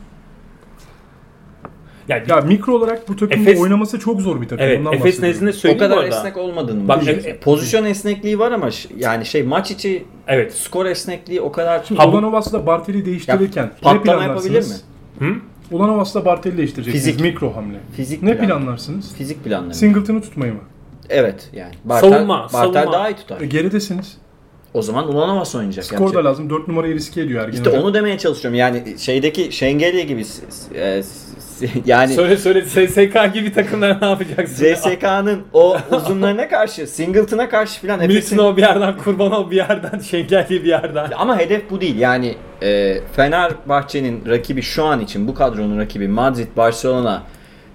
[2.08, 4.66] Yani Ya mikro olarak bu takımın Efes- oynaması çok zor bir takım.
[4.66, 5.30] evet Ondan Efes bahsediyorum.
[5.30, 6.18] nezdinde O söyleyeyim bu kadar arada.
[6.18, 7.30] esnek olmadığını Bak, düşünüyorum.
[7.30, 10.54] e- Pozisyon esnekliği var ama yani şey maç içi Evet.
[10.54, 14.76] skor esnekliği o kadar Ulanovas'la Bartel'i değiştirirken ne patlama yapabilir mi?
[15.20, 15.36] Hı?
[15.72, 17.06] Ulanovas'la Bartel'i değiştireceksiniz.
[17.06, 17.22] Fizik.
[17.22, 17.78] Mikro hamle.
[17.96, 18.48] Fizik Ne plan.
[18.48, 19.14] planlarsınız?
[19.16, 19.74] Fizik planlama.
[19.74, 20.60] Singleton'ı tutmayı mı?
[21.10, 21.74] Evet yani.
[21.86, 22.94] Bartel, Savunma, Bartel savunma.
[22.94, 23.42] daha iyi tutar.
[23.42, 24.18] E, geridesiniz.
[24.74, 25.86] O zaman Ulanovas oynayacak.
[25.86, 26.50] Skor yapacak- da lazım.
[26.50, 28.60] 4 numarayı riske ediyor Ergin İşte onu demeye çalışıyorum.
[28.60, 30.26] Yani şeydeki Şengelye gibi
[30.76, 31.04] e,
[31.86, 34.66] yani Söyle söyle SSK gibi takımlar ne yapacaksın?
[34.66, 40.70] CSK'nın o uzunlarına karşı, Singleton'a karşı filan Miltinov bir yerden, Kurbanov bir yerden, Şengelli bir
[40.70, 41.12] yerden.
[41.18, 42.00] Ama hedef bu değil.
[42.00, 47.24] Yani e, Fenerbahçe'nin rakibi şu an için bu kadronun rakibi Madrid, Barcelona,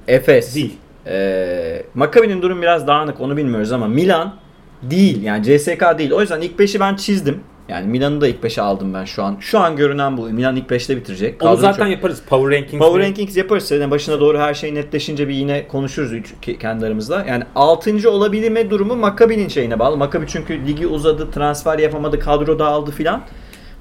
[0.09, 0.55] Efes.
[0.55, 0.77] Değil.
[1.07, 4.35] E, Maccabi'nin durum biraz dağınık onu bilmiyoruz ama Milan
[4.83, 5.23] değil.
[5.23, 6.13] Yani CSK değil.
[6.13, 7.41] O yüzden ilk 5'i ben çizdim.
[7.69, 9.37] Yani Milan'ı da ilk 5'e aldım ben şu an.
[9.41, 10.23] Şu an görünen bu.
[10.23, 11.43] Milan ilk 5'te bitirecek.
[11.43, 12.23] Onu Kadro zaten çok- yaparız.
[12.29, 12.79] Power Rankings.
[12.85, 13.65] Power Rankings yaparız.
[13.65, 17.25] Sene başına doğru her şey netleşince bir yine konuşuruz üç, ke- kendi aramızda.
[17.29, 18.11] Yani 6.
[18.11, 19.97] olabilme durumu Maccabi'nin şeyine bağlı.
[19.97, 23.23] Maccabi çünkü ligi uzadı, transfer yapamadı, kadro dağıldı filan.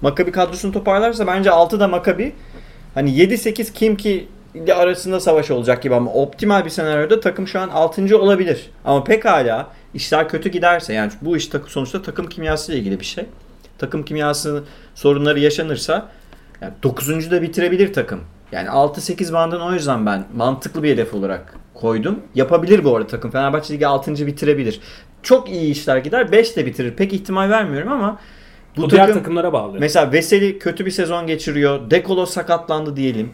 [0.01, 2.33] Maccabi kadrosunu toparlarsa bence 6 da Maccabi.
[2.93, 4.27] Hani 7-8 kim ki
[4.75, 8.17] arasında savaş olacak gibi ama optimal bir senaryoda takım şu an 6.
[8.19, 8.69] olabilir.
[8.85, 13.25] Ama pekala işler kötü giderse yani bu iş sonuçta takım kimyası ile ilgili bir şey.
[13.77, 14.63] Takım kimyası
[14.95, 16.09] sorunları yaşanırsa
[16.61, 17.31] yani 9.
[17.31, 18.21] da bitirebilir takım.
[18.51, 22.19] Yani 6-8 bandını o yüzden ben mantıklı bir hedef olarak koydum.
[22.35, 23.31] Yapabilir bu arada takım.
[23.31, 24.27] Fenerbahçe Ligi 6.
[24.27, 24.79] bitirebilir.
[25.23, 26.93] Çok iyi işler gider 5 de bitirir.
[26.95, 28.19] Pek ihtimal vermiyorum ama
[28.77, 29.77] bu Bu diğer takım takımlara bağlı.
[29.79, 31.91] mesela Veseli kötü bir sezon geçiriyor.
[31.91, 33.33] Dekolo sakatlandı diyelim.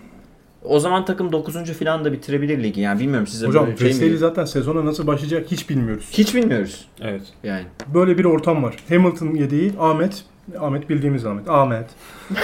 [0.64, 1.74] O zaman takım 9.
[1.74, 2.82] falan da bitirebilir ligi.
[2.82, 4.20] Yani bilmiyorum size Hocam böyle şey mi Veseli geliyor?
[4.20, 6.10] zaten sezona nasıl başlayacak hiç bilmiyoruz.
[6.12, 6.88] Hiç bilmiyoruz.
[7.02, 7.22] Evet.
[7.44, 7.66] Yani.
[7.94, 8.76] Böyle bir ortam var.
[8.90, 10.24] Hamilton yedeği Ahmet.
[10.60, 11.50] Ahmet bildiğimiz Ahmet.
[11.50, 11.90] Ahmet.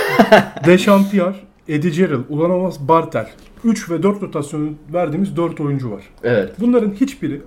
[0.65, 1.35] Dechampierre,
[1.67, 3.29] Eddie Gerald, Ulanovas, Bartel.
[3.63, 6.03] 3 ve 4 rotasyonu verdiğimiz 4 oyuncu var.
[6.23, 6.53] Evet.
[6.59, 7.41] Bunların hiçbiri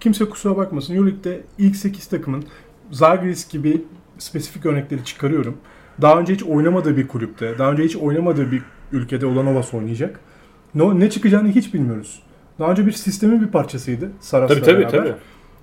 [0.00, 0.94] kimse kusura bakmasın.
[0.94, 2.44] Euroleague'de ilk 8 takımın
[2.90, 3.84] Zagris gibi
[4.18, 5.56] spesifik örnekleri çıkarıyorum.
[6.02, 10.20] Daha önce hiç oynamadığı bir kulüpte, daha önce hiç oynamadığı bir ülkede Ulanovas oynayacak.
[10.74, 12.22] Ne, ne çıkacağını hiç bilmiyoruz.
[12.58, 14.98] Daha önce bir sistemin bir parçasıydı Saras'la Tabii tabii beraber.
[14.98, 15.12] tabii.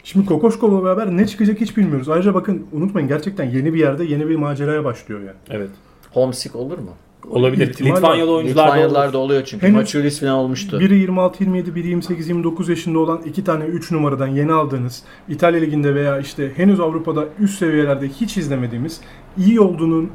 [0.03, 2.09] Şimdi Kokoşkov'la beraber ne çıkacak hiç bilmiyoruz.
[2.09, 5.37] Ayrıca bakın unutmayın gerçekten yeni bir yerde yeni bir maceraya başlıyor yani.
[5.49, 5.69] Evet.
[6.11, 6.89] Homesick olur mu?
[7.29, 7.67] Olabilir.
[7.67, 7.95] İhtimal.
[7.95, 9.13] Litvanyalı oyuncular da Litvanyalılar olur.
[9.13, 9.65] da oluyor çünkü.
[9.65, 10.79] Henüz- Maçulis falan olmuştu.
[10.79, 16.19] Biri 26-27, biri 28-29 yaşında olan iki tane 3 numaradan yeni aldığınız İtalya Ligi'nde veya
[16.19, 19.01] işte henüz Avrupa'da üst seviyelerde hiç izlemediğimiz
[19.37, 20.09] iyi olduğunun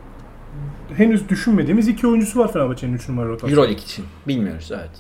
[0.97, 3.53] henüz düşünmediğimiz iki oyuncusu var Fenerbahçe'nin 3 numara rotasyonu.
[3.61, 4.05] Euroleague için.
[4.29, 4.91] Bilmiyoruz evet.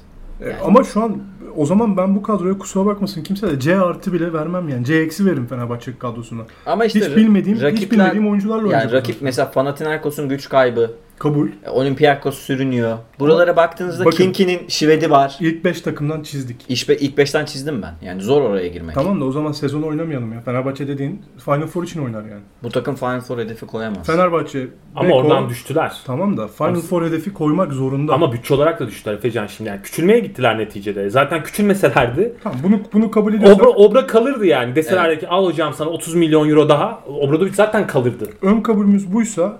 [0.54, 1.16] E, Ama şu an
[1.56, 4.84] o zaman ben bu kadroya kusura bakmasın kimse de C artı bile vermem yani.
[4.84, 6.42] C eksi verim Fenerbahçe kadrosuna.
[6.66, 8.92] Ama işte hiç bilmediğim, hiç rakipler- bilmediğim oyuncularla yani oynayacak.
[8.94, 11.48] rakip mesela Panathinaikos'un güç kaybı, Kabul.
[11.70, 12.98] Olympiakos sürünüyor.
[13.18, 15.36] Buralara baktığınızda Bakın- Kinki'nin şivedi var.
[15.40, 16.64] İlk 5 takımdan çizdik.
[16.68, 17.94] İş be, ilk 5'ten çizdim ben.
[18.06, 18.94] Yani zor oraya girmek.
[18.94, 20.40] Tamam da o zaman sezonu oynamayalım ya.
[20.40, 22.40] Fenerbahçe dediğin Final Four için oynar yani.
[22.62, 24.06] Bu takım Final Four hedefi koyamaz.
[24.06, 25.92] Fenerbahçe, Ama Beko- oradan düştüler.
[26.06, 28.12] Tamam da Final Ama- Four hedefi koymak zorunda.
[28.14, 29.70] Ama bütçe olarak da düştüler Efecan şimdi.
[29.70, 31.10] Yani küçülmeye gittiler neticede.
[31.10, 32.32] Zaten küçülmeselerdi.
[32.42, 34.74] Tamam bunu bunu kabul ediyorsak Obra, Obra kalırdı yani.
[34.76, 37.00] Deselerdi ki al hocam sana 30 milyon euro daha.
[37.06, 38.24] Obradovic zaten kalırdı.
[38.42, 39.58] ön kabulümüz buysa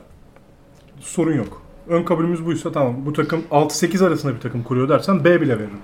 [1.00, 1.62] sorun yok.
[1.88, 5.78] Ön kabulümüz buysa tamam bu takım 6-8 arasında bir takım kuruyor dersen B bile veririm.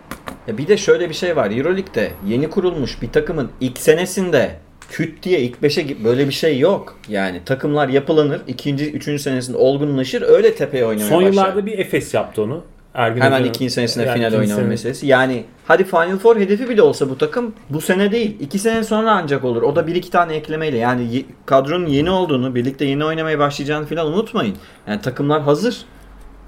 [0.46, 1.50] Ya bir de şöyle bir şey var.
[1.50, 4.59] Euroleague'de yeni kurulmuş bir takımın ilk senesinde
[4.90, 6.96] küt diye ilk 5'e böyle bir şey yok.
[7.09, 8.40] Yani takımlar yapılanır.
[8.46, 10.22] ikinci, üçüncü senesinde olgunlaşır.
[10.22, 11.31] Öyle tepeye oynamaya Son başlar.
[11.33, 12.64] yıllarda bir Efes yaptı onu.
[12.94, 15.07] Ergin Hemen Hoca'nın- ikinci senesinde Yani final ikinci oynama sene- meselesi.
[15.07, 18.37] Yani hadi Final Four hedefi bile olsa bu takım bu sene değil.
[18.40, 19.62] iki sene sonra ancak olur.
[19.62, 20.78] O da bir iki tane eklemeyle.
[20.78, 24.57] Yani kadronun yeni olduğunu, birlikte yeni oynamaya başlayacağını falan unutmayın.
[24.87, 25.85] Yani takımlar hazır.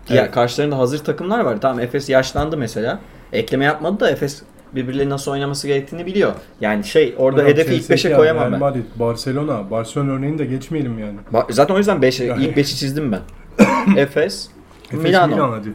[0.09, 0.35] Diğer Evet.
[0.35, 1.61] karşılarında hazır takımlar var.
[1.61, 3.01] Tamam Efes yaşlandı mesela.
[3.33, 4.43] Ekleme yapmadı da Efes
[4.75, 6.33] birbirleri nasıl oynaması gerektiğini biliyor.
[6.61, 8.59] Yani şey orada Hocam, hedefi ilk CSKA, 5'e koyamam Real ben.
[8.59, 11.17] Madrid, Barcelona, Barcelona örneğini de geçmeyelim yani.
[11.33, 12.45] Ba- Zaten o yüzden 5'e Yani.
[12.45, 13.21] ilk 5'i çizdim ben.
[13.97, 14.49] Efes,
[14.93, 15.35] Efes Milano.
[15.35, 15.73] Milan hadi.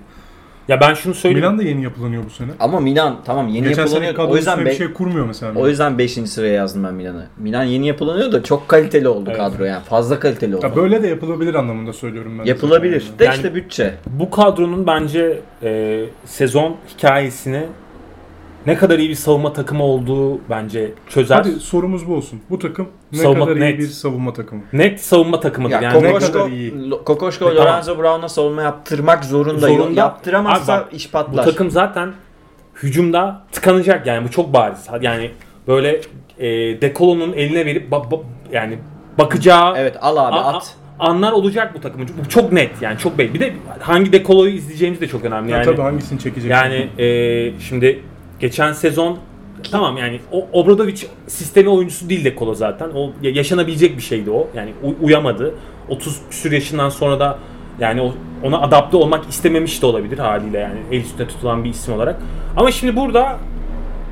[0.67, 1.45] Ya ben şunu söyleyeyim.
[1.45, 2.49] Milan da yeni yapılanıyor bu sene.
[2.59, 4.13] Ama Milan tamam yeni Geçen sene yapılanıyor.
[4.13, 5.53] O kadro yüzden bir şey kurmuyor mesela.
[5.55, 6.11] O yüzden 5.
[6.11, 7.25] sıraya yazdım ben Milan'ı.
[7.37, 9.37] Milan yeni yapılanıyor da çok kaliteli oldu Evet.
[9.37, 9.83] kadro yani.
[9.83, 10.65] Fazla kaliteli oldu.
[10.65, 12.45] Ya böyle de yapılabilir anlamında söylüyorum ben.
[12.45, 13.05] de Yapılabilir.
[13.19, 13.93] De Yani- işte bütçe.
[14.07, 17.63] Bu kadronun bence e, sezon hikayesini
[18.67, 21.35] ne kadar iyi bir savunma takımı olduğu bence çözer.
[21.35, 22.39] Hadi sorumuz bu olsun.
[22.49, 23.75] Bu takım ne Savunma kadar net.
[23.79, 24.61] iyi bir savunma takımı?
[24.73, 25.73] Net savunma takımıdır.
[25.75, 26.73] Ya yani ne Kokoşko, kadar iyi.
[27.05, 27.73] Kokoşko E, tamam.
[27.73, 29.67] Lorenzo Brown'a savunma yaptırmak zorunda.
[29.67, 29.99] Zorunda.
[29.99, 31.43] Yaptıramazsa Abi bak, iş bu patlar.
[31.45, 32.13] takım zaten
[32.83, 34.87] hücumda tıkanacak yani bu çok bariz.
[35.01, 35.31] Yani
[35.67, 36.01] böyle
[36.39, 36.47] e,
[36.81, 38.21] Dekolo'nun eline verip ba- ba-
[38.51, 38.77] yani
[39.17, 40.75] bakacağı Evet al abi a- a- at.
[40.99, 42.07] anlar olacak bu takımın.
[42.25, 43.33] Bu çok net yani çok belli.
[43.33, 45.51] Bir de hangi Dekolo'yu izleyeceğimiz de çok önemli.
[45.51, 46.51] Ya Yani tabii hangisini çekecek?
[46.51, 48.03] Yani e, şimdi
[48.41, 49.17] geçen sezon
[49.71, 50.95] tamam yani o Obradovic
[51.27, 52.89] sistemi oyuncusu değil de Kolo zaten.
[52.95, 54.47] O ya- yaşanabilecek bir şeydi o.
[54.55, 55.55] Yani u- uyamadı.
[55.89, 57.37] 30 küsür yaşından sonra da
[57.79, 61.93] yani o- ona adapte olmak istememiş de olabilir haliyle yani el üstünde tutulan bir isim
[61.93, 62.21] olarak.
[62.57, 63.37] Ama şimdi burada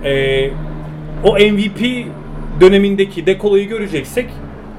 [0.04, 0.52] e,
[1.24, 2.06] o MVP
[2.62, 4.30] dönemindeki Dekolo'yu göreceksek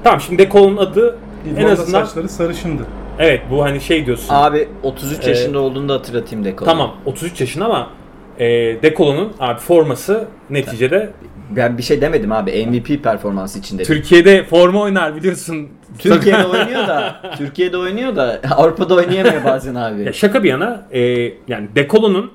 [0.03, 1.17] tamam şimdi Dekolo'nun adı
[1.57, 2.81] en azından saçları sarışındı.
[3.19, 4.27] evet bu hani şey diyorsun.
[4.29, 6.65] Abi 33 Ee, yaşında olduğunu da hatırlatayım Dekolo.
[6.69, 7.89] Tamam 33 yaşında ama
[8.39, 8.47] e,
[8.81, 11.09] Dekolo'nun abi forması neticede
[11.55, 13.95] Ben bir şey demedim abi MVP performansı için dedim.
[13.95, 15.69] Türkiye'de forma oynar biliyorsun.
[15.99, 20.03] Türkiye'de oynuyor da Türkiye'de oynuyor da Avrupa'da oynayamıyor bazen abi.
[20.03, 21.01] Ya şaka bir yana e,
[21.47, 22.31] yani Dekolo'nun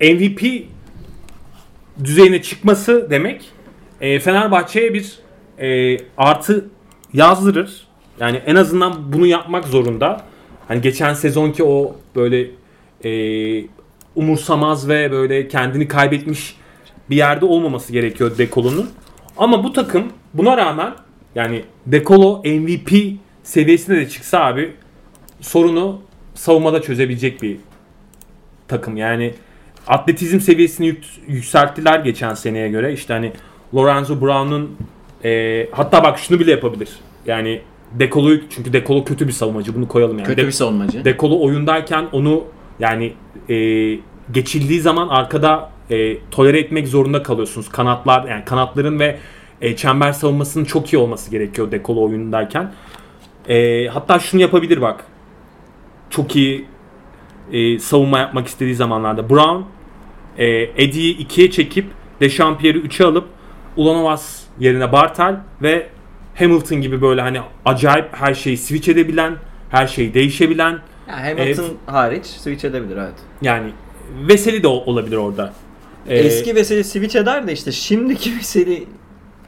[0.00, 0.42] MVP
[2.04, 3.50] düzeyine çıkması demek
[4.00, 5.18] e, Fenerbahçe'ye bir
[5.58, 6.66] e, artı
[7.12, 7.86] yazdırır.
[8.20, 10.20] Yani en azından bunu yapmak zorunda.
[10.68, 12.50] Hani geçen sezonki o böyle
[13.04, 13.64] e,
[14.16, 16.56] umursamaz ve böyle kendini kaybetmiş
[17.10, 18.90] bir yerde olmaması gerekiyor Dekolo'nun.
[19.36, 20.94] Ama bu takım buna rağmen
[21.34, 22.92] yani Dekolo MVP
[23.42, 24.72] seviyesine de çıksa abi
[25.40, 26.00] sorunu
[26.34, 27.56] savunmada çözebilecek bir
[28.68, 28.96] takım.
[28.96, 29.34] Yani
[29.86, 32.92] atletizm seviyesini yük- yükselttiler geçen seneye göre.
[32.92, 33.32] İşte hani
[33.74, 34.76] Lorenzo Brown'un
[35.24, 36.88] e, hatta bak şunu bile yapabilir.
[37.26, 37.60] Yani
[37.92, 40.26] Dekolo'yu çünkü Dekolo kötü bir savunmacı bunu koyalım yani.
[40.26, 41.04] Kötü bir savunmacı.
[41.04, 42.44] Dekolo oyundayken onu
[42.80, 43.12] yani
[43.48, 43.54] e,
[44.32, 47.68] geçildiği zaman arkada e, tolere etmek zorunda kalıyorsunuz.
[47.68, 49.18] Kanatlar yani kanatların ve
[49.60, 52.72] e, çember savunmasının çok iyi olması gerekiyor Dekolo oyundayken.
[53.48, 55.04] E, hatta şunu yapabilir bak.
[56.10, 56.66] Çok iyi
[57.52, 59.30] e, savunma yapmak istediği zamanlarda.
[59.30, 59.62] Brown
[60.38, 61.86] e, Eddie'yi 2'ye çekip
[62.20, 63.28] Dechampierre'i 3'e alıp
[63.76, 65.86] Ulanovas yerine Bartel ve
[66.34, 69.36] Hamilton gibi böyle hani acayip her şeyi switch edebilen,
[69.70, 70.78] her şey değişebilen
[71.12, 73.14] Ya Hamilton hariç switch edebilir evet.
[73.42, 73.72] yani
[74.28, 75.52] Veseli de olabilir orada.
[76.08, 78.86] Ee, Eski Veseli switch eder de işte şimdiki Veseli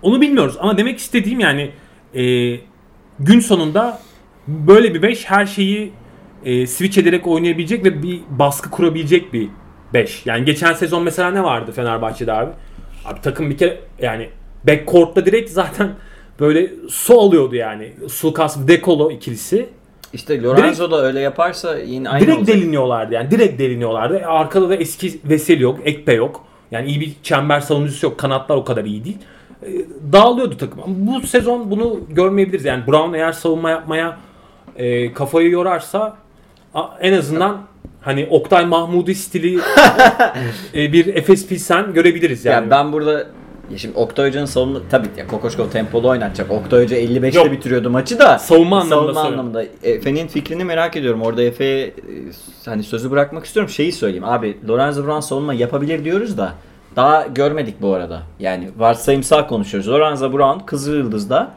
[0.02, 1.70] Onu bilmiyoruz ama demek istediğim yani
[2.14, 2.56] e,
[3.20, 4.00] gün sonunda
[4.48, 5.92] böyle bir 5 her şeyi
[6.44, 9.48] e, switch ederek oynayabilecek ve bir baskı kurabilecek bir
[9.94, 10.26] 5.
[10.26, 12.50] Yani geçen sezon mesela ne vardı Fenerbahçe'de abi?
[13.04, 14.28] Abi takım bir kere yani
[14.68, 15.94] backcourt'ta direkt zaten
[16.40, 17.92] böyle su alıyordu yani.
[18.08, 19.68] Sulkas Dekolo ikilisi.
[20.14, 22.56] İşte Lorenzo da öyle yaparsa yine aynı direkt olacak.
[22.56, 23.30] deliniyorlardı yani.
[23.30, 24.16] Direkt deliniyorlardı.
[24.18, 26.44] E, Arkada da eski Veseli yok, Ekpe yok.
[26.70, 28.18] Yani iyi bir çember savunucusu yok.
[28.18, 29.18] Kanatlar o kadar iyi değil.
[29.62, 29.68] E,
[30.12, 30.80] Dağılıyordu takım.
[30.86, 32.64] Bu sezon bunu görmeyebiliriz.
[32.64, 34.16] Yani Brown eğer savunma yapmaya
[34.76, 36.16] e, kafayı yorarsa
[37.00, 37.60] en azından
[38.00, 39.58] hani Oktay Mahmudi stili
[40.74, 42.64] e, bir Efes Pilsen görebiliriz yani.
[42.64, 43.26] Ya ben burada
[43.70, 46.50] ya şimdi Oktay Hoca'nın savunma tabii ya Kokoşko tempolu oynatacak.
[46.50, 47.52] Oktay Hoca 55'te Yok.
[47.52, 48.38] bitiriyordu maçı da.
[48.38, 49.38] Savunma anlamında Savunma söylüyorum.
[49.40, 49.64] anlamında.
[49.82, 51.22] Efe'nin fikrini merak ediyorum.
[51.22, 51.92] Orada Efe'ye e,
[52.64, 53.70] hani sözü bırakmak istiyorum.
[53.72, 54.24] Şeyi söyleyeyim.
[54.24, 56.52] Abi Lorenzo Brown savunma yapabilir diyoruz da
[56.96, 58.22] daha görmedik bu arada.
[58.40, 59.90] Yani varsayımsal konuşuyoruz.
[59.90, 61.50] Lorenzo Brown Kızılyıldız'da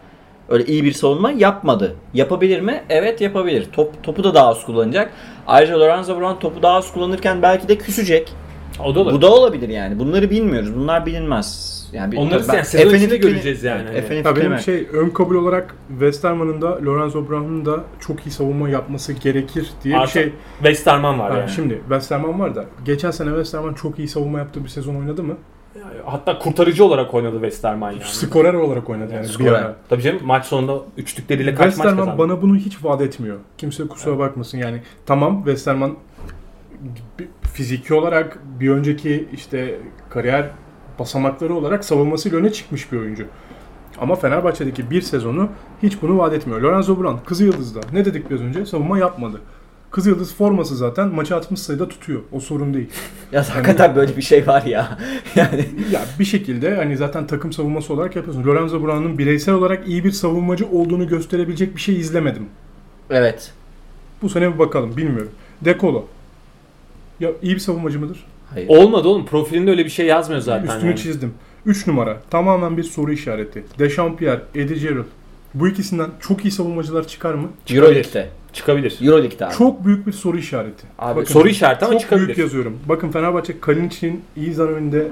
[0.50, 1.96] öyle iyi bir savunma yapmadı.
[2.14, 2.84] Yapabilir mi?
[2.90, 3.68] Evet yapabilir.
[3.74, 5.12] Top, topu da daha az kullanacak.
[5.48, 8.34] Ayrıca Lorenzo Brown topu daha az kullanırken belki de küsecek.
[8.86, 9.18] O da olabilir.
[9.18, 10.00] Bu da olabilir yani.
[10.00, 10.76] Bunları bilmiyoruz.
[10.76, 11.77] Bunlar bilinmez.
[11.92, 13.82] Yani bir- Onları ben- yani sezon Efe'nin içinde göreceğiz yani.
[13.92, 14.04] Evet.
[14.04, 18.70] Efe'nin Ya benim şey ön kabul olarak Westerman'ın da Lorenzo Brown'un da çok iyi savunma
[18.70, 20.34] yapması gerekir diye Artı bir şey.
[20.58, 21.50] Westerman var Ha, yani.
[21.50, 25.38] Şimdi Westerman var da geçen sene Westerman çok iyi savunma yaptığı bir sezon oynadı mı?
[26.06, 28.04] Hatta kurtarıcı olarak oynadı Westerman yani.
[28.04, 29.52] Skorer olarak oynadı yani bir Skorer.
[29.54, 29.76] ara.
[29.90, 32.20] Tabii canım maç sonunda üçlükleriyle kaç maç Westerman kazandı.
[32.20, 33.38] bana bunu hiç vaat etmiyor.
[33.58, 34.82] Kimse kusura bakmasın yani.
[35.06, 35.96] Tamam Westerman
[37.54, 40.50] fiziki olarak bir önceki işte kariyer
[41.00, 43.26] basamakları olarak savunmasıyla öne çıkmış bir oyuncu.
[44.02, 45.50] Ama Fenerbahçe'deki bir sezonu
[45.84, 46.62] hiç bunu vaat etmiyor.
[46.62, 48.66] Lorenzo Brown Kızılyıldız'da ne dedik biraz önce?
[48.66, 49.42] Savunma yapmadı.
[49.92, 52.22] Kızılyıldız forması zaten maçı 60 sayıda tutuyor.
[52.32, 52.90] O sorun değil.
[53.32, 54.98] Ya hakikaten böyle bir şey var ya.
[55.36, 58.44] Yani Ya bir şekilde hani zaten takım savunması olarak yapıyorsun.
[58.44, 62.46] Lorenzo Brown'un bireysel olarak iyi bir savunmacı olduğunu gösterebilecek bir şey izlemedim.
[63.10, 63.52] evet.
[64.22, 65.32] Bu sene bir bakalım bilmiyorum.
[65.62, 66.06] Dekolo.
[67.20, 68.26] Ya iyi bir savunmacı mıdır?
[68.54, 68.68] Hayır.
[68.70, 69.26] Olmadı oğlum.
[69.26, 70.68] Profilinde öyle bir şey yazmıyor zaten.
[70.68, 71.00] Üstünü yani.
[71.00, 71.34] çizdim.
[71.66, 72.18] 3 numara.
[72.30, 73.64] Tamamen bir soru işareti.
[73.80, 75.06] Dechampierre, Eddie Gerrard.
[75.54, 77.48] Bu ikisinden çok iyi savunmacılar çıkar mı?
[77.70, 78.30] Euroleague'de.
[78.54, 78.98] Çıkabilir.
[79.02, 79.54] Euroleague'de abi.
[79.54, 80.88] Çok büyük bir soru işareti.
[81.00, 82.28] Abi, Soru işareti ama çok çıkabilir.
[82.28, 82.80] büyük yazıyorum.
[82.86, 85.08] Bakın Fenerbahçe Kalinic'in iyi döneminde,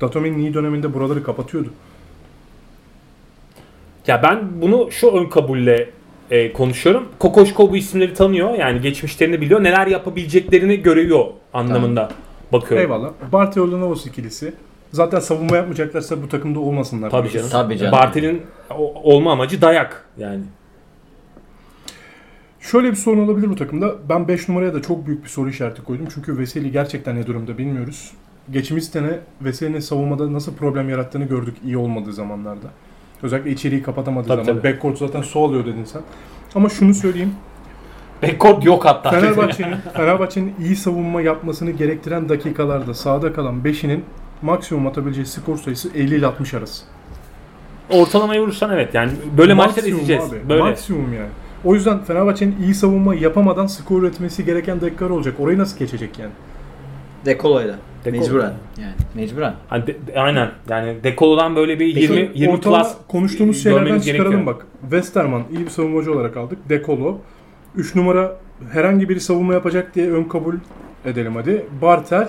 [0.00, 1.68] Datome'nin iyi döneminde buraları kapatıyordu.
[4.06, 5.90] Ya ben bunu şu ön kabulle
[6.30, 7.08] e, konuşuyorum.
[7.18, 8.54] Kokoşko bu isimleri tanıyor.
[8.54, 9.64] Yani geçmişlerini biliyor.
[9.64, 12.10] Neler yapabileceklerini görüyor anlamında
[12.52, 12.78] bakıyorum.
[12.78, 13.10] Eyvallah.
[13.32, 14.54] Bartolomeos ikilisi.
[14.92, 17.10] Zaten savunma yapmayacaklarsa bu takımda olmasınlar.
[17.10, 17.48] Tabii canım.
[17.50, 17.92] Tabii canım.
[17.92, 18.42] Bartel'in
[19.02, 20.42] olma amacı dayak yani.
[22.60, 23.94] Şöyle bir sorun olabilir bu takımda.
[24.08, 26.06] Ben 5 numaraya da çok büyük bir soru işareti koydum.
[26.14, 28.12] Çünkü Veseli gerçekten ne durumda bilmiyoruz.
[28.50, 32.66] Geçimiz sene Veseli'nin savunmada nasıl problem yarattığını gördük iyi olmadığı zamanlarda.
[33.22, 34.60] Özellikle içeriği kapatamadığı Tabii, zaman.
[34.62, 34.72] tabii.
[34.72, 36.02] Backcourt zaten su alıyor dedin sen.
[36.54, 37.34] Ama şunu söyleyeyim.
[38.22, 39.10] Backcourt yok hatta.
[39.10, 44.04] Fenerbahçe'nin Fenerbahçe'nin iyi savunma yapmasını gerektiren dakikalarda sahada kalan 5'inin
[44.42, 46.84] maksimum atabileceği skor sayısı 50 ile 60 arası.
[47.90, 48.94] Ortalamayı vurursan evet.
[48.94, 50.32] Yani böyle maçlar Maksimum izleyeceğiz.
[50.32, 50.62] abi, Böyle.
[50.62, 51.28] Maksimum yani.
[51.64, 55.34] O yüzden Fenerbahçe'nin iyi savunma yapamadan skor üretmesi gereken dakikalar olacak.
[55.40, 56.30] Orayı nasıl geçecek yani?
[57.26, 57.74] Dekolo'yla.
[58.04, 58.20] Dekolo.
[58.20, 58.52] Mecburen.
[58.80, 59.54] Yani mecburen.
[59.68, 60.50] Hani de- de- aynen.
[60.70, 64.54] Yani Dekolo'dan böyle bir 20 Peki, 20 ortalama plus konuştuğumuz şeylerden görmeniz çıkaralım gerekiyor.
[64.56, 64.66] bak.
[64.80, 66.58] Westerman iyi bir savunmacı olarak aldık.
[66.68, 67.18] Dekolo.
[67.76, 68.36] 3 numara
[68.72, 70.54] herhangi biri savunma yapacak diye ön kabul
[71.04, 71.66] edelim hadi.
[71.82, 72.28] Bartel.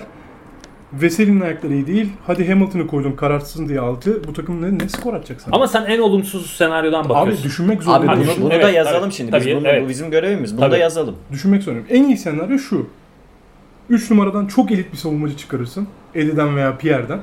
[0.92, 2.12] Veseli'nin ayakları iyi değil.
[2.26, 4.22] Hadi Hamilton'ı koydum kararsızın diye aldı.
[4.28, 5.56] Bu takım ne, ne skor atacak sana?
[5.56, 7.44] Ama sen en olumsuz senaryodan Abi bakıyorsun.
[7.44, 8.20] düşünmek Abi zorundayım.
[8.20, 9.30] bunu, düşün- bunu evet, da yazalım tabii, şimdi.
[9.30, 9.84] tabii, Biz bunu, evet.
[9.84, 10.52] Bu bizim görevimiz.
[10.56, 10.80] Bunu da Tabii.
[10.80, 11.16] yazalım.
[11.32, 11.88] Düşünmek zorundayım.
[11.90, 12.86] En iyi senaryo şu.
[13.90, 15.88] 3 numaradan çok elit bir savunmacı çıkarırsın.
[16.14, 17.20] Eddie'den veya Pierre'den.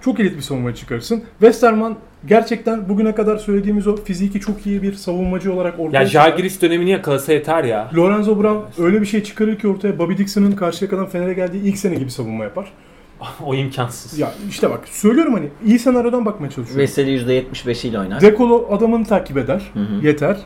[0.00, 1.22] Çok elit bir savunmacı çıkarırsın.
[1.38, 6.30] Westerman gerçekten bugüne kadar söylediğimiz o fiziki çok iyi bir savunmacı olarak ortaya Ya çıkar.
[6.30, 7.90] Jalgiris dönemini yakalasa yeter ya.
[7.96, 11.78] Lorenzo Brown öyle bir şey çıkarır ki ortaya Bobby Dixon'ın karşıya kadar Fener'e geldiği ilk
[11.78, 12.72] sene gibi savunma yapar.
[13.44, 14.18] o imkansız.
[14.18, 16.82] Ya işte bak söylüyorum hani iyi senaryodan bakmaya çalışıyorum.
[16.82, 18.20] Veseli %75 ile oynar.
[18.20, 19.62] Dekolo adamını takip eder.
[19.72, 20.06] Hı hı.
[20.06, 20.36] Yeter.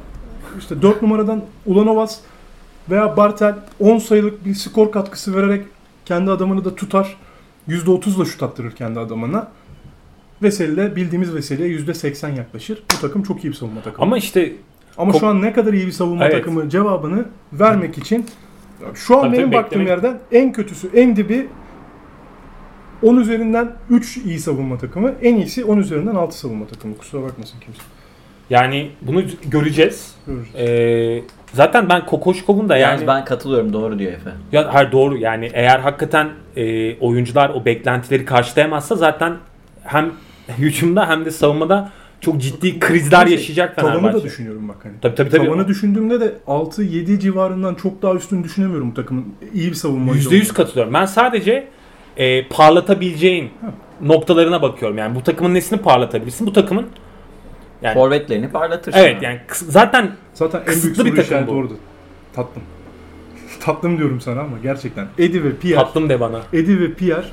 [0.58, 2.18] İşte 4 numaradan Ulanovas
[2.90, 5.64] veya Bartel 10 sayılık bir skor katkısı vererek
[6.04, 7.16] kendi adamını da tutar.
[7.68, 9.48] %30'la şut attırır kendi adamına.
[10.42, 12.82] Veseli de bildiğimiz Veseli'ye %80 yaklaşır.
[12.96, 14.02] Bu takım çok iyi bir savunma takımı.
[14.04, 14.52] Ama işte
[14.98, 16.34] Ama şu an ne kadar iyi bir savunma Evet.
[16.36, 18.26] takımı cevabını vermek için
[18.94, 21.48] şu an Tabii benim tabii, baktığım beklemek- yerden en kötüsü, en dibi
[23.02, 26.96] 10 üzerinden 3 iyi savunma takımı, en iyisi 10 üzerinden 6 savunma takımı.
[26.98, 27.80] Kusura bakmasın kimse.
[28.50, 30.14] yani bunu göreceğiz.
[30.26, 30.48] Görürüz.
[30.54, 34.30] Ee, zaten ben Kokoşkov'un da Yalnız yani ben katılıyorum doğru diyor Efe.
[34.52, 39.32] ya hayır doğru yani eğer hakikaten e, oyuncular o beklentileri karşılayamazsa zaten
[39.84, 40.10] hem
[40.58, 44.24] hücumda hem de savunmada çok ciddi krizler yaşayacak Tavanı da Fenerbahçe.
[44.26, 44.92] düşünüyorum bak hani.
[45.02, 45.46] Tabii tabii tabii.
[45.46, 49.24] Tavanı düşündüğümde de 6-7 civarından çok daha üstünü düşünemiyorum bu takımın.
[49.54, 50.12] iyi bir savunma.
[50.12, 50.94] %100 katılıyorum.
[50.94, 51.68] Ben sadece
[52.16, 53.50] e, parlatabileceğin
[54.02, 54.98] noktalarına bakıyorum.
[54.98, 56.46] Yani bu takımın nesini parlatabilirsin?
[56.46, 56.86] Bu takımın
[57.82, 58.94] yani Forvetlerini parlatır.
[58.96, 61.50] evet yani zaten Zaten en büyük bir takım bu.
[61.52, 61.74] orada.
[62.32, 62.62] Tatlım.
[63.60, 65.06] Tatlım diyorum sana ama gerçekten.
[65.18, 65.76] Eddie ve Pierre.
[65.80, 66.40] tatlım de bana.
[66.52, 67.24] Eddie ve Pierre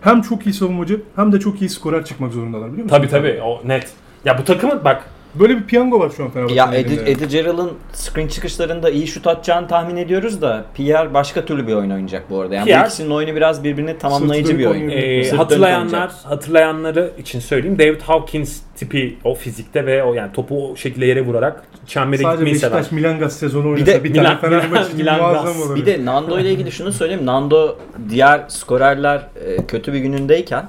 [0.00, 2.96] hem çok iyi savunmacı hem de çok iyi skorer çıkmak zorundalar biliyor musun?
[2.96, 3.90] Tabii tabii o net.
[4.24, 6.74] Ya bu takımın bak Böyle bir piyango var şu an Fenerbahçe'nin Ya.
[6.74, 11.72] Eddie, Eddie Gerald'ın screen çıkışlarında iyi şut atacağını tahmin ediyoruz da Pierre başka türlü bir
[11.72, 12.54] oyun oynayacak bu arada.
[12.54, 14.80] Yani Pierre- bu ikisinin oyunu biraz birbirini tamamlayıcı Sırtı bir oyun.
[14.80, 15.00] oynuyor.
[15.02, 16.24] e, hatırlayanlar oynayacak.
[16.24, 17.78] hatırlayanları için söyleyeyim.
[17.78, 22.36] David Hawkins tipi o fizikte ve o yani topu o şekilde yere vurarak çembere Sadece
[22.36, 22.78] gitmeyi sever.
[22.78, 25.66] Beşiktaş Milan Gaz sezonu oynasa de bir, tane Milan- Fenerbahçe için Milan muazzam Gaz.
[25.66, 25.76] olur.
[25.76, 27.26] Bir de Nando ile ilgili şunu söyleyeyim.
[27.26, 27.76] Nando
[28.10, 30.68] diğer skorerler e, kötü bir günündeyken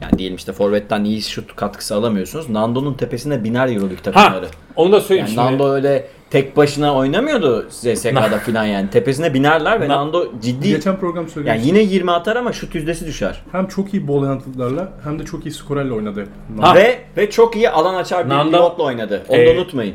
[0.00, 2.50] yani diyelim işte forvetten iyi şut katkısı alamıyorsunuz.
[2.50, 4.46] Nando'nun tepesine biner Euroleague Ha takımları.
[4.76, 5.52] onu da söyleyeyim Yani şimdi.
[5.62, 8.90] Nando öyle tek başına oynamıyordu CSK'da falan yani.
[8.90, 11.68] Tepesine binerler ve Na- Nando ciddi Geçen program söylemiştim.
[11.72, 13.42] yani yine 20 atar ama şut yüzdesi düşer.
[13.52, 16.26] Hem çok iyi bol yanıtlarla hem de çok iyi skorerle oynadı.
[16.60, 16.74] Ha.
[16.74, 19.22] Ve ve çok iyi alan açar bir Nando- pivotla oynadı.
[19.28, 19.94] Onu da Ee, unutmayın.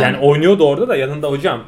[0.00, 1.60] Yani, oynuyordu orada da yanında hocam.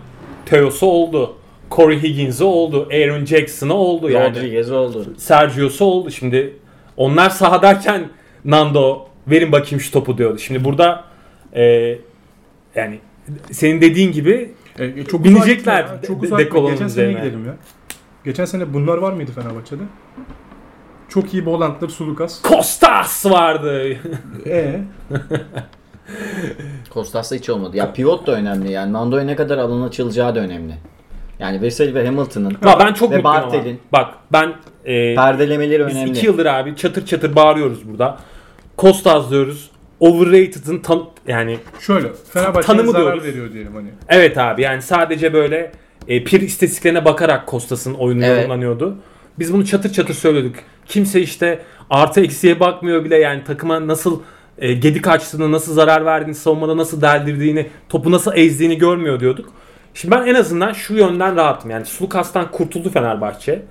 [0.47, 1.35] Teos'u oldu.
[1.71, 2.89] Corey Higgins'i oldu.
[2.93, 4.31] Aaron Jackson'ı oldu yani.
[4.31, 5.07] Rodriguez oldu.
[5.19, 6.11] Sergio'su oldu.
[6.11, 6.57] Şimdi
[6.97, 8.09] onlar sahadayken
[8.45, 10.39] Nando verin bakayım şu topu diyordu.
[10.39, 11.05] Şimdi burada
[11.55, 11.63] e,
[12.75, 13.01] yani
[13.51, 17.13] senin dediğin gibi E, çok Binecekler ya, Çok de- uzak Geçen sene üzerine.
[17.13, 17.55] gidelim ya.
[18.25, 19.83] Geçen sene bunlar var mıydı Fenerbahçe'de?
[21.09, 22.43] Çok iyi Bolandlar, Sulukas.
[22.43, 23.97] Kostas vardı.
[24.47, 24.81] E
[26.91, 27.77] Kostas'ta hiç olmadı.
[27.77, 28.93] Ya pivot da önemli yani.
[28.93, 30.75] Nando'ya ne kadar alan açılacağı da önemli.
[31.39, 33.25] Yani Veseli ve Hamilton'ın ben çok ve.
[33.25, 34.55] Bartel'in Bak ben
[34.87, 36.11] e, perdelemeleri biz önemli.
[36.11, 38.19] iki yıldır abi çatır çatır bağırıyoruz burada.
[38.77, 39.71] Kostas diyoruz.
[40.01, 43.25] Overrated'ın tam yani şöyle Fenerbahçe'ye Tanımı zarar diyoruz.
[43.25, 43.89] veriyor diyelim hani.
[44.09, 45.73] Evet abi yani sadece böyle
[46.09, 48.37] e, pir istatistiklerine bakarak Kostas'ın oyunu Evet.
[48.39, 48.97] yorumlanıyordu.
[49.39, 50.57] Biz bunu çatır çatır söyledik.
[50.87, 51.59] Kimse işte
[51.91, 54.21] artı eksiye bakmıyor bile yani takıma nasıl
[54.59, 59.49] e, gedik açtığını, nasıl zarar verdiğini, savunmada nasıl deldirdiğini, topu nasıl ezdiğini görmüyor diyorduk.
[59.95, 61.71] Şimdi ben en azından şu yönden rahatım.
[61.71, 63.63] Yani Sulukas'tan kurtuldu Fenerbahçe.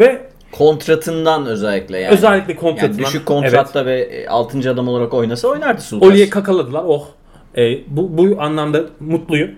[0.00, 2.14] Ve Kontratından özellikle yani.
[2.14, 4.70] Özellikle kontratından, Yani düşük kontratta ve 6.
[4.70, 6.08] adam olarak oynasa oynardı Sulukas.
[6.10, 6.82] Oli'ye kakaladılar.
[6.86, 7.06] Oh.
[7.56, 9.50] E, bu, bu anlamda mutluyum.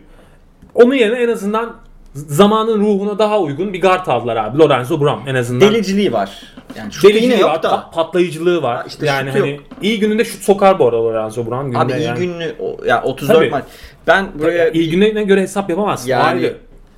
[0.75, 1.77] Onun yerine en azından
[2.15, 4.59] zamanın ruhuna daha uygun bir guard aldılar abi.
[4.59, 5.71] Lorenzo Brown en azından.
[5.73, 6.43] Deliciliği var.
[6.79, 7.69] Yani şutu yine Deliciliği yok var, da.
[7.69, 8.77] pa- patlayıcılığı var.
[8.77, 9.61] Ha, işte yani hani yok.
[9.83, 11.65] iyi gününde şut sokar bu arada Lorenzo Brown.
[11.67, 12.19] Günde Abi iyi yani.
[12.19, 12.55] günlü
[12.87, 13.51] ya 34 Tabii.
[13.51, 13.65] maç.
[14.07, 16.09] Ben buraya iyi gününe göre hesap yapamazsın.
[16.09, 16.57] yani Ayrı.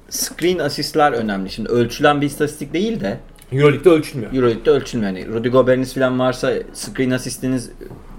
[0.09, 1.51] screen asistler önemli.
[1.51, 3.19] Şimdi ölçülen bir istatistik değil de
[3.53, 4.33] Euroleague'de ölçülmüyor.
[4.35, 5.13] Euroleague'de ölçülmüyor.
[5.13, 7.71] Yani Rudy Gobert'iniz falan varsa screen asistiniz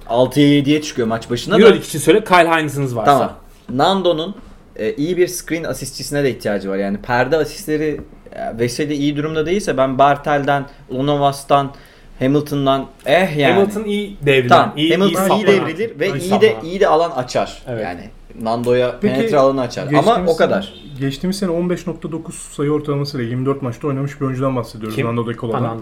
[0.10, 1.60] 6'ya 7'ye çıkıyor maç başına da.
[1.60, 3.12] Euroleague için söyle Kyle Hines'ınız varsa.
[3.12, 3.38] Tamam.
[3.70, 4.36] Nando'nun
[4.76, 6.78] e, iyi bir screen asistçisine de ihtiyacı var.
[6.78, 11.74] Yani perde asistleri e, Veseli iyi durumda değilse ben Bartel'den, Lonovas'tan,
[12.20, 13.54] Hamilton'dan eh yani.
[13.54, 14.74] Hamilton iyi devrilen, Tamam.
[14.78, 17.63] iyi, Hamilton iyi, saplanan, devrilir ve iyi iyi de iyi de alan açar.
[17.68, 17.84] Evet.
[17.84, 18.10] Yani
[18.41, 19.93] Nando'ya Peki, penetre alanı açar.
[19.93, 20.73] Ama o kadar.
[21.00, 24.95] Geçtiğimiz sene 15.9 sayı ortalamasıyla 24 maçta oynamış bir oyuncudan bahsediyoruz.
[24.95, 25.08] Kim?
[25.08, 25.60] Nando De Colo'dan.
[25.60, 25.82] Falan.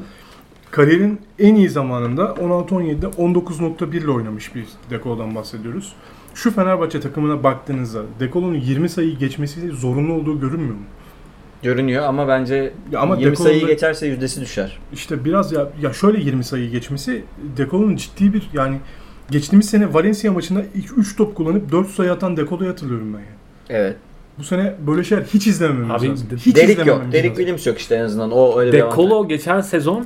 [0.71, 5.93] Kariyerin en iyi zamanında 16-17'de 19.1 ile oynamış bir De Colo'dan bahsediyoruz.
[6.33, 10.81] Şu Fenerbahçe takımına baktığınızda De Colo'nun 20 sayıyı geçmesi zorunlu olduğu görünmüyor mu?
[11.63, 14.79] Görünüyor ama bence Ya ama 20 Deko'nun sayıyı geçerse yüzdesi düşer.
[14.93, 17.23] İşte biraz ya ya şöyle 20 sayı geçmesi
[17.57, 18.79] De Colo'nun ciddi bir yani
[19.29, 23.19] geçtiğimiz sene Valencia maçında ilk 3 top kullanıp 4 sayı atan De Colo'yu hatırlıyorum ben
[23.19, 23.25] ya.
[23.69, 23.95] Evet.
[24.37, 26.27] Bu sene böyle şeyler hiç izlemememiz Abi, lazım.
[26.37, 27.01] Hiç Derik yok.
[27.11, 27.35] Derik.
[27.35, 28.31] Williams yok işte en azından.
[28.31, 28.95] O öyle bir De avantaj.
[28.95, 30.05] Colo geçen sezon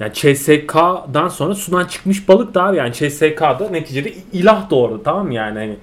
[0.00, 5.34] yani CSK'dan sonra sudan çıkmış balık da abi yani CSK'da neticede ilah doğurdu tamam mı
[5.34, 5.76] yani hani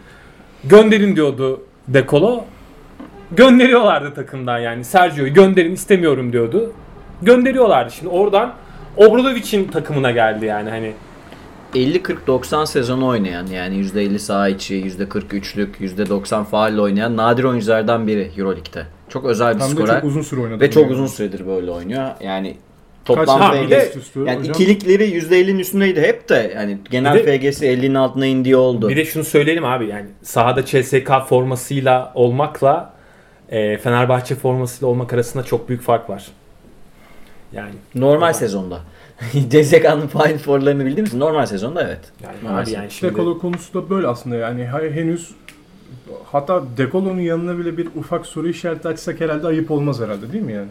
[0.63, 2.43] gönderin diyordu De Colo
[3.31, 6.73] gönderiyorlardı takımdan yani Sergio'yu gönderin istemiyorum diyordu
[7.21, 8.53] gönderiyorlardı şimdi oradan
[8.97, 10.93] Obradovic'in takımına geldi yani hani
[11.75, 18.85] 50-40-90 sezonu oynayan yani %50 saha içi, %43'lük, %90 faulle oynayan nadir oyunculardan biri Euroleague'de.
[19.09, 20.59] Çok özel bir Hem skorer çok uzun süre oynadı.
[20.59, 20.93] ve çok Yani.
[20.93, 22.09] uzun süredir böyle oynuyor.
[22.21, 22.57] Yani
[23.07, 24.51] Kaç toplam de- FG'si üstü yani hocam?
[24.53, 28.89] ikilikleri %50'nin üstündeydi hep de yani genel de- FG'si 50'nin altına indiği oldu.
[28.89, 32.93] bir de şunu söyleyelim abi yani sahada CSK formasıyla olmakla
[33.49, 36.27] e, Fenerbahçe formasıyla olmak arasında çok büyük fark var.
[37.53, 38.33] Yani Normal Normal.
[38.33, 38.79] sezonda.
[39.49, 41.99] CSK'nın Final Four'larını bildiğimiz normal sezonda evet.
[42.23, 45.29] yani Normal abi yani şimdi Colo konusu da böyle aslında yani hay- henüz
[46.31, 50.43] hatta De Colo'nun yanına bile bir ufak soru işareti açsak herhalde ayıp olmaz herhalde değil
[50.43, 50.67] mi yani?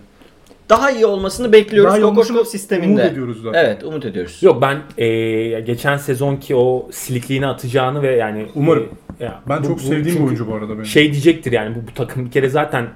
[0.69, 3.01] Daha iyi olmasını bekliyoruz Daha Kokoşkov sisteminde.
[3.03, 3.65] Umut ediyoruz zaten.
[3.65, 4.39] Evet umut ediyoruz.
[4.43, 8.89] Yok ben e, geçen sezonki o silikliğini atacağını ve yani Umarım.
[9.21, 10.87] e, ya Ben bu- çok bu- sevdiğim oyuncu bu arada benim.
[10.87, 12.87] Şey diyecektir yani bu, bu takım bir kere zaten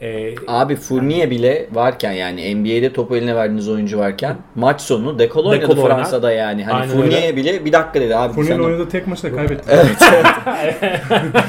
[0.00, 5.48] e, Abi Fournier bile varken yani NBA'de topu eline verdiğiniz oyuncu varken maç sonu Dekolo
[5.48, 5.86] oynadı oynar.
[5.86, 6.64] Fransa'da yani.
[6.64, 9.64] Hani Fournier bile bir dakika dedi abi Fournier'in sen oynadığı tek maçta kaybetti.
[9.68, 9.96] Evet.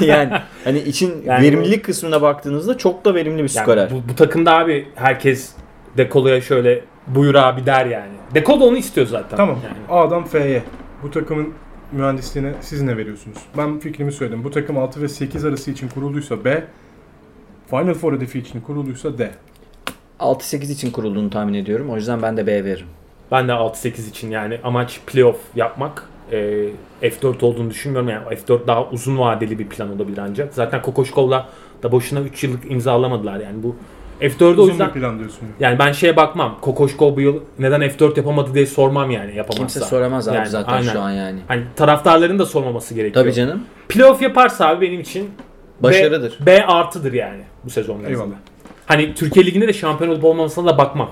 [0.00, 0.32] yani
[0.64, 3.90] hani için Yani verimlilik kısmına baktığınızda çok da verimli bir yani skorer.
[3.90, 5.52] bu, bu takımda abi herkes
[5.96, 8.12] Dekolo'ya şöyle buyur abi der yani.
[8.34, 9.36] Dekolo onu istiyor zaten.
[9.36, 9.58] Tamam.
[9.64, 10.00] Yani.
[10.00, 10.62] A'dan F'ye.
[11.02, 11.54] Bu takımın
[11.92, 13.38] mühendisliğine siz ne veriyorsunuz?
[13.58, 14.44] Ben fikrimi söyledim.
[14.44, 16.64] Bu takım 6 ve 8 arası için kurulduysa B,
[17.70, 19.30] Final Four hedefi için kurulduysa D.
[20.20, 21.90] 6-8 için kurulduğunu tahmin ediyorum.
[21.90, 22.86] O yüzden ben de B veririm.
[23.32, 26.02] Ben de 6-8 için yani amaç playoff yapmak.
[26.32, 26.68] E,
[27.02, 28.08] F4 olduğunu düşünmüyorum.
[28.08, 30.54] Yani F4 daha uzun vadeli bir plan olabilir ancak.
[30.54, 31.48] Zaten Kokoşkov'la
[31.82, 33.76] da boşuna 3 yıllık imzalamadılar yani bu
[34.20, 35.48] F4'ü o Uzun yüzden bir plan diyorsun.
[35.60, 36.58] yani ben şeye bakmam.
[36.60, 39.66] Kokoşkov bu yıl neden F4 yapamadı diye sormam yani yapamazsa.
[39.80, 40.92] Kimse soramaz abi Yani zaten aynen.
[40.92, 41.38] şu an yani.
[41.48, 43.24] Hani taraftarların da sormaması gerekiyor.
[43.24, 43.62] Tabii canım.
[43.88, 45.30] Playoff yaparsa abi benim için
[45.82, 46.38] Başarıdır.
[46.40, 48.04] B, B artıdır yani bu sezon.
[48.04, 48.34] Eyvallah.
[48.86, 51.10] Hani Türkiye Ligi'nde de şampiyon olup olmamasına da bakmam.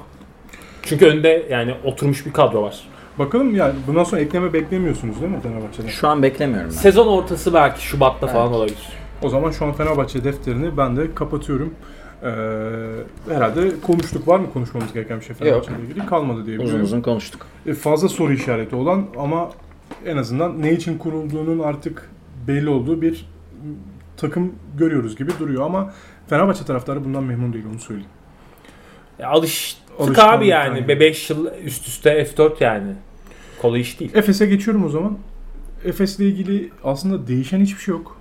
[0.83, 2.81] Çünkü önde yani oturmuş bir kadro var.
[3.19, 5.89] Bakalım yani bundan sonra ekleme beklemiyorsunuz değil mi Fenerbahçe'den?
[5.89, 6.75] Şu an beklemiyorum ben.
[6.75, 8.89] Sezon ortası belki Şubat'ta falan olabilir.
[9.23, 11.75] O zaman şu an Fenerbahçe defterini ben de kapatıyorum.
[12.23, 12.29] Ee,
[13.35, 14.29] herhalde konuştuk.
[14.29, 16.07] Var mı konuşmamız gereken bir şey Fenerbahçe ile ilgili?
[16.07, 16.85] Kalmadı diye Uzun biliyorum.
[16.85, 17.47] uzun konuştuk.
[17.67, 19.51] E, fazla soru işareti olan ama
[20.07, 22.11] en azından ne için kurulduğunun artık
[22.49, 23.27] belli olduğu bir
[24.17, 25.93] takım görüyoruz gibi duruyor ama
[26.27, 28.11] Fenerbahçe taraftarı bundan memnun değil onu söyleyeyim.
[29.19, 30.79] Ya alıştık abi yani.
[30.79, 31.01] yani.
[31.01, 32.93] 5 yıl üst üste F4 yani.
[33.63, 34.11] Kolay iş değil.
[34.15, 35.19] Efes'e geçiyorum o zaman.
[35.85, 38.21] Efes'le ilgili aslında değişen hiçbir şey yok.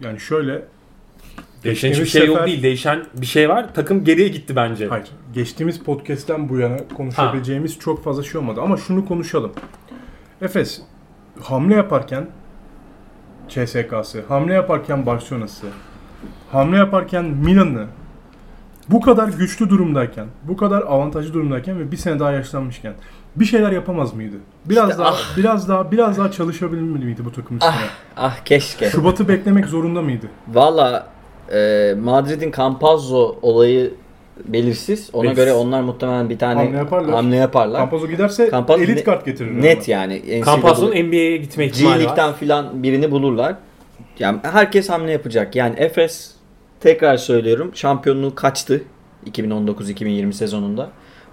[0.00, 0.62] Yani şöyle
[1.64, 2.62] Değişen hiçbir şey yok sefer- değil.
[2.62, 3.74] Değişen bir şey var.
[3.74, 4.88] Takım geriye gitti bence.
[4.88, 5.06] Hayır.
[5.34, 8.60] Geçtiğimiz podcast'ten bu yana konuşabileceğimiz çok fazla şey olmadı.
[8.60, 9.52] Ama şunu konuşalım.
[10.42, 10.82] Efes
[11.42, 12.26] hamle yaparken
[13.48, 15.66] CSK'sı, hamle yaparken Barcelona'sı,
[16.52, 17.86] hamle yaparken Milan'ı
[18.88, 22.94] bu kadar güçlü durumdayken, bu kadar avantajlı durumdayken ve bir sene daha yaşlanmışken
[23.36, 24.36] bir şeyler yapamaz mıydı?
[24.64, 25.36] Biraz İşte daha ah.
[25.36, 27.72] biraz daha biraz daha çalışabilmeli miydi bu takım üstüne?
[28.16, 28.90] Ah keşke.
[28.90, 30.26] Şubat'ı beklemek zorunda mıydı?
[30.48, 31.06] Valla
[31.52, 33.94] e, Madrid'in Campazzo olayı
[34.44, 35.10] belirsiz.
[35.12, 35.44] Ona Belirsiz.
[35.44, 37.14] göre onlar muhtemelen bir tane Hamle yaparlar.
[37.14, 37.78] hamle yaparlar.
[37.78, 39.62] Campazzo giderse Campazzo elit ne- kart getirir.
[39.62, 40.42] Net yani.
[40.46, 42.04] Campazzo'nun NBA'ye gitme ihtimali G var.
[42.08, 43.54] League'den filan birini bulurlar.
[44.18, 45.56] Yani herkes hamle yapacak.
[45.56, 46.34] Yani Efes
[46.80, 48.82] tekrar söylüyorum şampiyonluğu kaçtı
[49.30, 50.88] 2019-2020 sezonunda.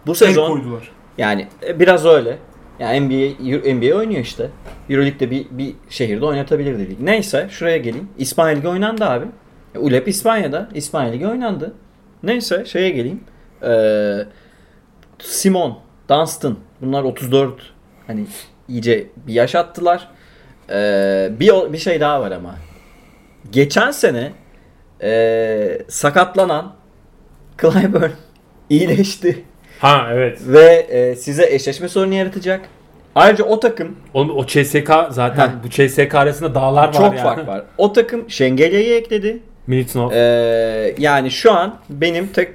[0.08, 0.91] Bu El sezon koydular.
[1.18, 2.38] yani e, biraz öyle.
[2.80, 4.50] Yani NBA Euro- NBA oynuyor işte.
[4.89, 7.00] EuroLeague'de bir bir şehirde oynatabilir dedik.
[7.00, 8.08] Neyse şuraya geleyim.
[8.18, 9.26] İspanya Ligi oynandı abi.
[9.76, 10.70] E, ULEP İspanya'da.
[10.74, 11.74] İspanya Ligi oynandı.
[12.24, 13.24] Neyse şeye geleyim.
[13.63, 14.17] Ee,
[15.20, 17.53] Simon, Dunstan bunlar 34
[18.07, 18.26] hani
[18.67, 20.07] iyice bir yaş attılar.
[20.70, 22.55] Ee, bir bir şey daha var ama.
[23.51, 24.32] Geçen sene
[25.01, 26.74] ee, sakatlanan
[27.61, 28.11] Clyburn
[28.70, 29.43] iyileşti
[29.80, 30.39] Ha evet.
[30.47, 32.61] ve e, size eşleşme sorunu yaratacak.
[33.15, 35.53] Ayrıca o takım O, o CSK zaten Heh.
[35.63, 37.24] bu CSK arasında dağlar var çok ya.
[37.24, 37.63] fark var.
[37.78, 39.39] O takım Şengelya'yı ekledi.
[39.70, 40.11] Militinov.
[40.11, 42.49] Ee, yani şu an benim tek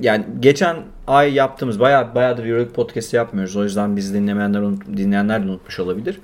[0.00, 3.56] yani geçen ay yaptığımız bayağı bayağıdır Euroleague podcast'i yapmıyoruz.
[3.56, 4.62] O yüzden biz dinlemeyenler
[4.96, 6.18] dinleyenler de unutmuş olabilir.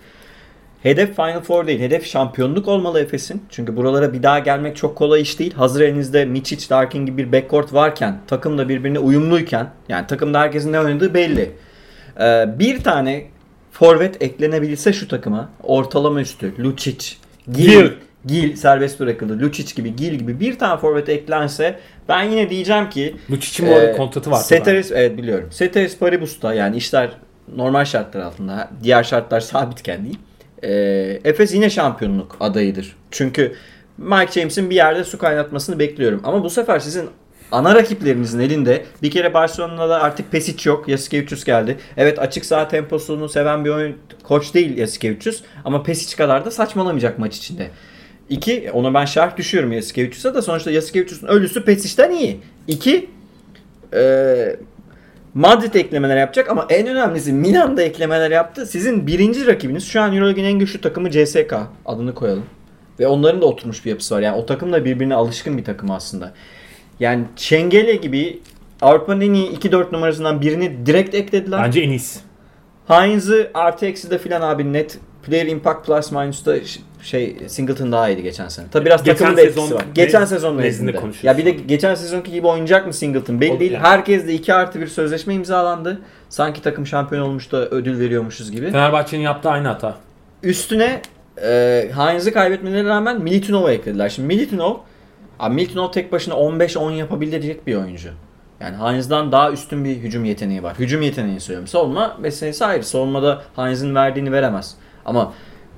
[0.83, 1.81] Hedef Final Four değil.
[1.81, 3.43] Hedef şampiyonluk olmalı Efes'in.
[3.51, 5.55] Çünkü buralara bir daha gelmek çok kolay iş değil.
[5.55, 10.73] Hazır elinizde Mičić, Larkin gibi bir backcourt varken, takım da birbirine uyumluyken, yani takımda herkesin
[10.73, 11.51] ne oynadığı belli.
[12.21, 13.25] Ee, bir tane
[13.73, 17.17] forvet eklenebilse şu takıma, ortalama üstü, Lucic,
[17.53, 17.91] Gil,
[18.27, 18.57] Gil.
[18.57, 19.41] Serbest bırakıldı.
[19.41, 24.31] Lucic gibi, Gil gibi bir tane forvet eklense ben yine diyeceğim ki Lucic'in ee, kontratı
[24.31, 24.45] var.
[24.49, 25.51] Ceteris evet biliyorum.
[25.59, 27.11] Ceteris Paribus'ta yani işler
[27.57, 30.19] normal şartlar altında, diğer şartlar sabitken değil.
[30.63, 32.97] Ee, Efes yine şampiyonluk adayıdır.
[33.11, 33.53] Çünkü
[33.99, 36.21] Mike James'in bir yerde su kaynatmasını bekliyorum.
[36.25, 37.09] Ama bu sefer sizin
[37.53, 40.89] ana rakiplerinizin elinde bir kere Barcelona'da artık Pesic yok.
[40.89, 41.79] Yasikevicius geldi.
[41.97, 47.19] Evet açık saha temposunu seven bir oyun koç değil Yasikevicius ama Pesic kadar da saçmalamayacak
[47.19, 47.71] maç içinde.
[48.33, 52.41] İki, ona ben şerh düşüyorum Yasikevicius'a da sonuçta Yasikevicius'un ölüsü Pesic'ten iyi.
[52.69, 53.11] İki,
[53.95, 54.57] e,
[55.35, 58.67] Madrid eklemeler yapacak ama en önemlisi Milan'da eklemeler yaptı.
[58.67, 61.55] Sizin birinci rakibiniz şu an Euroleague'in en güçlü takımı CSK.
[61.87, 62.45] Adını koyalım.
[63.01, 64.21] Ve onların da oturmuş bir yapısı var.
[64.21, 66.33] Yani o takım da birbirine alışkın bir takım aslında.
[67.01, 68.41] Yani Çengele gibi
[68.81, 71.63] Avrupa'nın en iyi 2-4 numarasından birini direkt eklediler.
[71.65, 72.21] Bence en iyisi.
[72.89, 76.57] Heinz'ı artı eksi de filan abi net player impact plus minus'ta
[77.03, 78.67] şey Singleton daha iyiydi geçen sene.
[78.73, 79.85] Tabi biraz Geçen takımın da etkisi var.
[79.95, 81.25] Geçen sezon nezdinde konuşuyoruz.
[81.25, 83.73] Ya bir de geçen sezonki gibi oynayacak mı Singleton belli O- değil.
[83.73, 83.83] yani.
[83.83, 85.99] Herkes de 2 artı bir sözleşme imzalandı.
[86.29, 88.71] Sanki takım şampiyon olmuş da ödül veriyormuşuz gibi.
[88.71, 89.95] Fenerbahçe'nin yaptığı aynı hata.
[90.43, 91.01] Üstüne
[91.43, 94.09] e, Heinz'ı kaybetmelerine rağmen Militinov'u eklediler.
[94.09, 94.75] Şimdi Militinov,
[95.39, 98.09] abi Militinov tek başına 15-10 yapabilecek bir oyuncu.
[98.61, 100.79] Yani Heinz'dan daha üstün bir hücum yeteneği var.
[100.79, 101.69] Hücum yeteneğini söylüyorum.
[101.69, 102.85] Savunma meselesi ayrı.
[102.85, 104.75] Savunmada Heinz'in verdiğini veremez.
[105.05, 105.33] Ama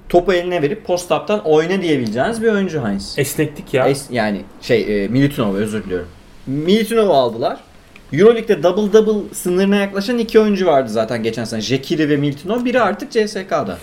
[0.09, 3.15] topu eline verip post-up'tan oyna diyebileceğiniz bir oyuncu Heinz.
[3.19, 3.91] Esneklik ya.
[3.91, 6.09] Es- yani şey e, Militinov özür diliyorum.
[6.47, 7.61] Militinov'u aldılar.
[8.13, 11.61] Euroleague'de double double sınırına yaklaşan iki oyuncu vardı zaten geçen sene.
[11.61, 12.65] Jekiri ve Militinov.
[12.65, 13.79] Biri artık CSK'da.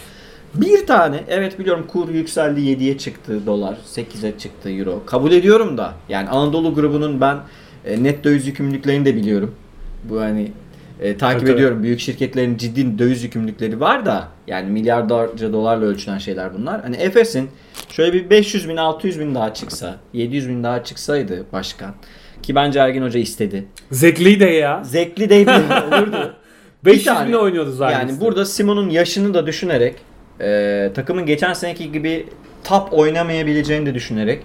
[0.54, 5.04] Bir tane evet biliyorum kur yükseldi 7'ye çıktı dolar 8'e çıktı euro.
[5.06, 7.38] Kabul ediyorum da yani Anadolu grubunun ben
[7.86, 9.56] e, net döviz yükümlülüklerini de biliyorum.
[10.04, 10.52] Bu hani
[11.02, 11.84] e, takip Tabii, ediyorum.
[11.84, 16.82] Büyük şirketlerin ciddi döviz yükümlülükleri var da yani milyarlarca dolarla ölçülen şeyler bunlar.
[16.82, 17.50] Hani Efes'in
[17.90, 21.94] şöyle bir 500 bin 600 bin daha çıksa 700 bin daha çıksaydı başkan
[22.44, 23.66] ki bence Ergin Hoca istedi.
[23.92, 24.84] Zekli de ya.
[24.84, 25.54] Zevkli değil mi?
[25.88, 26.36] olurdu.
[26.86, 27.28] 500 tane.
[27.28, 28.00] bine oynuyordu zaten.
[28.00, 29.96] Yani burada Simon'un yaşını da düşünerek
[30.42, 32.26] e, takımın geçen seneki gibi
[32.64, 34.44] top oynamayabileceğini de düşünerek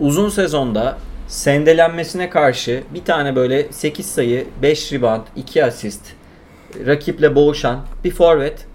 [0.00, 0.98] uzun sezonda
[1.28, 6.02] sendelenmesine karşı bir tane böyle 8 sayı, 5 rebound, 2 asist
[6.86, 8.66] rakiple boğuşan bir forvet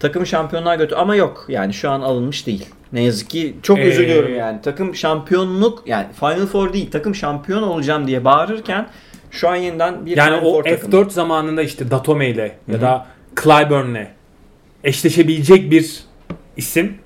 [0.00, 2.66] takımı şampiyonluğa götür ama yok yani şu an alınmış değil.
[2.92, 4.60] Ne yazık ki çok Ee, üzülüyorum yani.
[4.62, 8.86] Takım şampiyonluk yani Final Four değil takım şampiyon olacağım diye bağırırken
[9.30, 11.10] şu an yeniden bir Yani Final o Four F4 takımı.
[11.10, 13.06] zamanında işte Datome ile ya da
[13.42, 14.06] Clyburn'le
[14.84, 16.04] eşleşebilecek bir
[16.56, 16.98] isim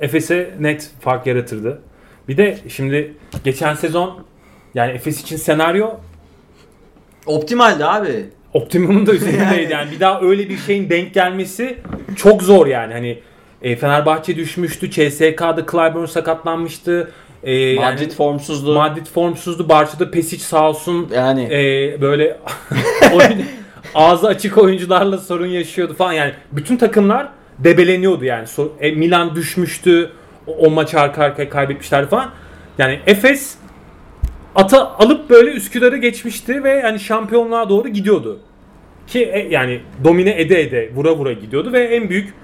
[0.00, 1.82] Efes'e net fark yaratırdı.
[2.28, 4.24] Bir de şimdi geçen sezon
[4.74, 5.90] yani Efes için senaryo
[7.26, 8.26] Optimaldi abi.
[8.54, 9.72] Optimumun da üzerindeydi.
[9.72, 11.78] Yani bir daha öyle bir şeyin denk gelmesi
[12.16, 12.92] çok zor yani.
[12.92, 13.18] Hani
[13.62, 14.90] e, Fenerbahçe düşmüştü.
[14.90, 17.10] CSK'da Clyburn sakatlanmıştı.
[17.42, 18.74] E, yani Madrid formsuzdu.
[18.74, 19.68] Madrid formsuzdu.
[19.68, 22.36] Barça'da Pesic sağ olsun yani e, böyle
[23.14, 23.44] oyun-
[23.94, 26.12] ağzı açık oyuncularla sorun yaşıyordu falan.
[26.12, 27.28] Yani bütün takımlar
[27.58, 28.44] debeleniyordu yani.
[28.46, 30.10] So- e, Milan düşmüştü.
[30.46, 32.30] O, o maçı arka arkaya kaybetmişlerdi falan.
[32.78, 33.54] Yani Efes
[34.54, 38.40] ata alıp böyle Üsküdar'ı geçmişti ve yani şampiyonluğa doğru gidiyordu.
[39.06, 42.34] Ki e, yani domine ede ede vura vura gidiyordu ve en büyük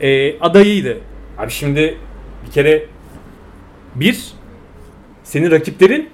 [0.00, 0.98] e, adayıydı.
[1.38, 1.98] Abi şimdi
[2.46, 2.86] bir kere
[3.94, 4.32] bir
[5.24, 6.08] senin rakiplerin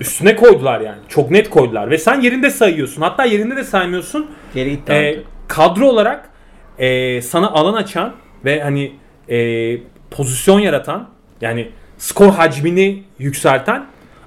[0.00, 0.98] üstüne koydular yani.
[1.08, 3.02] Çok net koydular ve sen yerinde sayıyorsun.
[3.02, 4.30] Hatta yerinde de saymıyorsun.
[4.54, 5.24] Geri gitti artık.
[5.48, 6.30] kadro olarak
[6.78, 8.12] e, sana alan açan
[8.44, 8.92] ve hani
[9.28, 9.78] e,
[10.10, 11.08] pozisyon yaratan
[11.40, 13.86] yani skor hacmini yükselten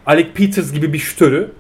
[0.10, 1.52] Alec Peters gibi bir şütörü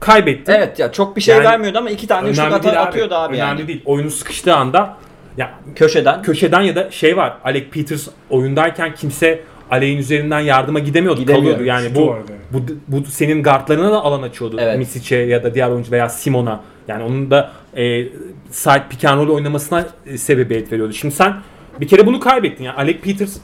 [0.00, 0.52] kaybetti.
[0.56, 2.88] Evet ya çok bir şey Yani- vermiyordu ama iki tane şut Önemli değil abi.
[2.88, 3.68] atıyordu abi Önemli yani.
[3.68, 3.82] değil.
[3.84, 4.96] Oyunu sıkıştığı anda
[5.36, 6.22] ya Köşeden.
[6.22, 7.36] köşeden ya da şey var.
[7.44, 11.20] Alec Peters oyundayken kimse Alec'in üzerinden yardıma gidemiyordu.
[11.20, 11.42] Gidemiyor.
[11.42, 11.64] Kalıyordu.
[11.64, 12.32] Yani bu, vardı.
[12.52, 14.56] bu bu senin guardlarına da alan açıyordu.
[14.60, 14.78] Evet.
[14.78, 16.60] Misic'e ya da diğer oyuncu veya Simon'a.
[16.88, 18.04] Yani onun da e,
[18.50, 20.92] side pick and roll oynamasına e, sebebiyet veriyordu.
[20.92, 21.34] Şimdi sen
[21.80, 22.64] bir kere bunu kaybettin.
[22.64, 23.36] Yani Alec Peters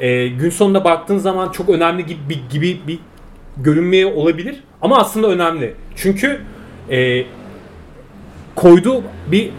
[0.00, 2.98] e, gün sonunda baktığın zaman çok önemli gibi bir, gibi bir
[3.62, 4.62] görünmeye olabilir.
[4.82, 5.74] Ama aslında önemli.
[5.96, 6.40] Çünkü
[6.90, 7.24] e,
[8.54, 9.50] koyduğu bir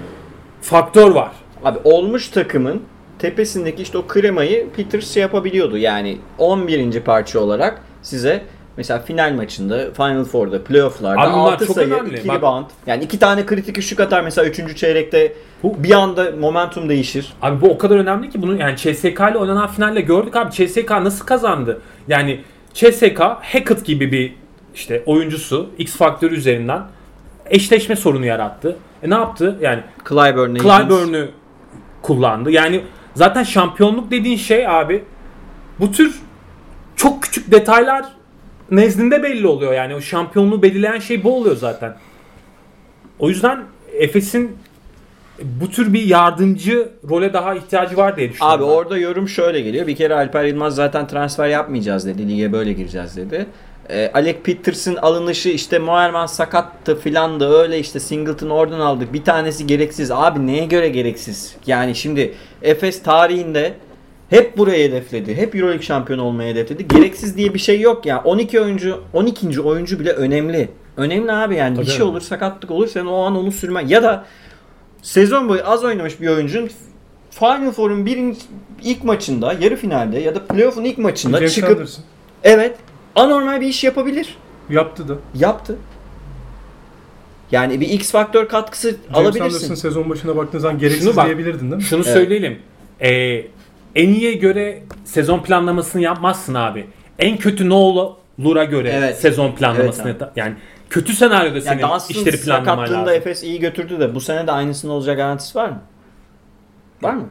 [0.62, 1.32] faktör var.
[1.66, 2.82] Abi olmuş takımın
[3.20, 5.78] tepesindeki işte o kremayı Peters şey yapabiliyordu.
[5.78, 7.00] Yani 11.
[7.00, 8.41] parça olarak size
[8.78, 12.20] mesela final maçında, Final Four'da, playoff'larda Abi bunlar 6 çok sayı, önemli.
[12.20, 12.66] 2 Bak- rebound.
[12.88, 14.76] Yani iki tane kritik üçlük atar mesela 3.
[14.78, 15.34] çeyrekte
[15.64, 17.34] Bu- bir anda momentum değişir.
[17.41, 20.52] Abi bu o kadar önemli ki bunu yani CSK ile oynanan finalle gördük abi.
[20.52, 21.82] CSK nasıl kazandı?
[22.08, 22.39] Yani
[22.80, 24.34] CSK Hackett gibi bir
[24.75, 26.84] işte oyuncusu X faktörü üzerinden
[27.45, 28.77] eşleşme sorunu yarattı.
[29.03, 29.57] E ne yaptı?
[29.61, 31.27] Yani Clyburn, Clyburn'u
[32.01, 32.51] kullandı.
[32.51, 32.82] Yani
[33.15, 35.03] zaten şampiyonluk dediğin şey abi
[35.80, 36.19] bu tür
[36.95, 38.05] çok küçük detaylar
[38.71, 39.73] nezdinde belli oluyor.
[39.73, 41.97] Yani o şampiyonluğu belirleyen şey bu oluyor zaten.
[43.19, 43.63] O yüzden
[43.93, 44.57] Efes'in
[45.62, 48.64] bu tür bir yardımcı role daha ihtiyacı var diye düşünüyorum.
[48.64, 48.76] Abi ben.
[48.76, 49.88] orada yorum şöyle geliyor.
[49.88, 52.30] Bir kere Alper Yılmaz zaten transfer yapmayacağız dedi.
[52.30, 53.46] Lige böyle gireceğiz dedi.
[53.90, 59.14] Ee, Alec Peters'ın alınışı işte Moerman sakattı filan da öyle işte Singleton oradan aldık.
[59.14, 60.12] Bir tanesi gereksiz.
[60.12, 61.56] Abi neye göre gereksiz?
[61.68, 63.74] Yani şimdi Efes tarihinde
[64.30, 65.36] hep burayı hedefledi.
[65.36, 66.88] Hep Euroleague şampiyonu olmayı hedefledi.
[66.88, 68.22] Gereksiz diye bir şey yok ya.
[68.24, 69.62] 12 oyuncu, 12.
[69.62, 70.70] oyuncu bile önemli.
[70.98, 71.76] Önemli abi yani.
[71.76, 73.88] Tabii bir şey olur, sakatlık olur sen o an onu sürmen.
[73.88, 74.26] Ya da
[75.02, 76.70] sezon boyu az oynamış bir oyuncun
[77.32, 78.39] Final Four'un birinci
[78.84, 82.04] ilk maçında, yarı finalde ya da playoff'un ilk maçında James çıkıp Anderson
[82.43, 82.76] evet
[83.16, 84.38] anormal bir iş yapabilir.
[84.70, 85.14] yaptı da.
[85.36, 85.78] Yaptı.
[87.52, 89.43] Yani bir X faktör katkısı James alabilirsin.
[89.43, 91.84] Anderson sezon başına baktığın zaman gereksiz Şunu bak- diyebilirdin değil mi?
[91.84, 92.14] Şunu Evet.
[92.14, 92.60] söyleyelim.
[93.02, 93.45] Ee,
[93.95, 96.88] en iyiye göre sezon planlamasını yapmazsın abi.
[97.20, 99.18] En kötü ne olur'a göre Evet.
[99.20, 100.54] sezon planlamasını Evet yani
[100.90, 103.14] kötü senaryoda senin yani işleri planlaman lazım.
[103.16, 105.82] Efes iyi götürdü de bu sene de aynısının olacak garantisi var mı?
[107.02, 107.30] Var mı?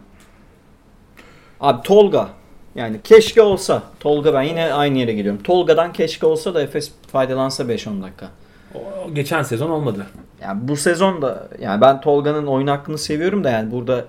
[1.61, 2.29] Abi Tolga.
[2.75, 3.83] Yani keşke olsa.
[4.01, 5.43] Tolga ben yine aynı yere geliyorum.
[5.43, 8.29] Tolga'dan keşke olsa da Efes faydalansa 5-10 dakika.
[8.75, 10.07] O- geçen sezon olmadı.
[10.43, 14.05] Yani bu sezon da yani ben Tolga'nın oyun hakkını seviyorum da yani burada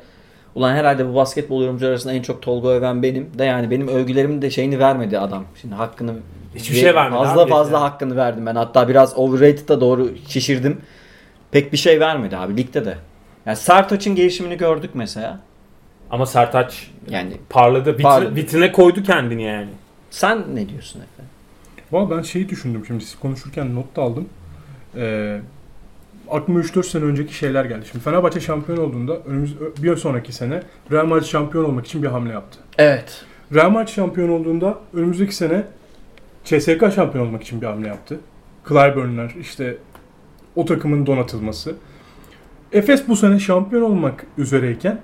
[0.60, 4.41] ulan herhalde bu basketbol yorumcuları arasında en çok Tolga öven benim de yani benim övgülerimin
[4.41, 5.43] de şeyini vermedi adam.
[5.62, 6.14] Şimdi hakkını
[6.55, 7.82] Hiçbir şey vermedi Fazla abi fazla yani.
[7.84, 8.55] hakkını verdim ben.
[8.55, 10.82] Hatta biraz overrated'a doğru şişirdim.
[11.51, 12.97] Pek bir şey vermedi abi ligde de.
[13.45, 15.39] Yani Sertaç'ın gelişimini gördük mesela.
[16.12, 17.89] Ama Sertaç Yani parladı.
[17.91, 18.36] Vitri- Parladı.
[18.36, 19.68] Vitrine koydu kendini yani.
[20.10, 21.24] sen ne diyorsun Efe?
[21.91, 24.30] Valla ben şeyi düşündüm şimdi siz konuşurken not da aldım.
[24.95, 25.39] Ee,
[26.32, 27.86] aklıma 3-4 sene önceki şeyler geldi.
[27.91, 32.34] Şimdi Fenerbahçe şampiyon olduğunda önümüz bir sonraki sene Real Madrid şampiyon olmak için bir hamle
[32.34, 32.59] yaptı.
[32.77, 33.25] Evet.
[33.53, 35.63] Real Madrid şampiyon olduğunda önümüzdeki sene
[36.43, 38.19] CSK şampiyon olmak için bir hamle yaptı.
[38.69, 39.77] Clyburn'lar işte
[40.55, 41.75] o takımın donatılması.
[42.71, 45.01] Efes bu sene şampiyon olmak üzereyken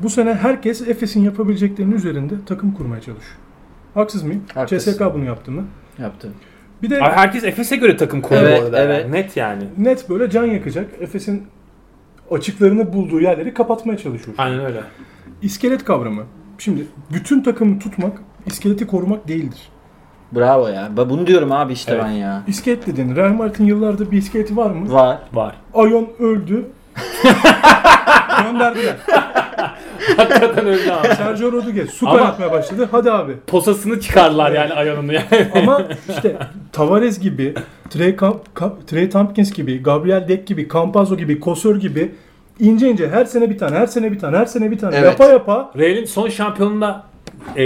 [0.00, 3.38] bu sene herkes Efes'in yapabileceklerinin üzerinde takım kurmaya çalışıyor.
[3.94, 4.44] Haksız mıyım?
[4.54, 4.92] Haklısın.
[4.92, 5.64] CSK bunu yaptı mı?
[5.98, 6.32] Yaptı.
[6.82, 8.78] Bir de Abi Herkes Efes'e göre takım kuruyor Evet, bu arada.
[8.82, 9.00] evet.
[9.04, 9.12] yani.
[9.12, 9.64] Net yani.
[9.78, 10.86] net böyle can yakacak.
[11.00, 11.46] Efes'in
[12.30, 14.36] açıklarını bulduğu yerleri kapatmaya çalışıyor.
[14.38, 14.80] Aynen öyle.
[15.42, 16.22] İskelet kavramı.
[16.58, 18.12] Şimdi bütün takımı tutmak,
[18.46, 19.68] iskeleti korumak değildir.
[20.32, 20.88] Bravo ya.
[20.96, 22.04] Ben bunu diyorum abi işte Evet.
[22.04, 22.42] ben ya.
[22.46, 24.92] İskelet dediğin Real Madrid'in yıllardır bir iskeleti var mı?
[24.92, 25.18] Var.
[25.32, 25.54] Var.
[25.74, 26.66] Ayon öldü.
[28.44, 28.96] Gönderdiler.
[30.16, 31.08] Hakikaten öyle abi.
[31.08, 32.88] Sergio Rodriguez su Ama- kaynatmaya başladı.
[32.90, 33.32] Hadi abi.
[33.46, 35.26] Posasını çıkardılar yani ayağını yani.
[35.54, 36.36] Ama işte
[36.72, 37.54] Tavares gibi,
[37.90, 42.12] Trey, Camp, Camp- Trey Tompkins gibi, Gabriel Deck gibi, Campazzo gibi, Kosor gibi
[42.60, 45.06] ince ince her sene bir tane, her sene bir tane, her sene bir tane Evet.
[45.10, 47.02] yapa yapa Real'in son şampiyonunda
[47.56, 47.62] e,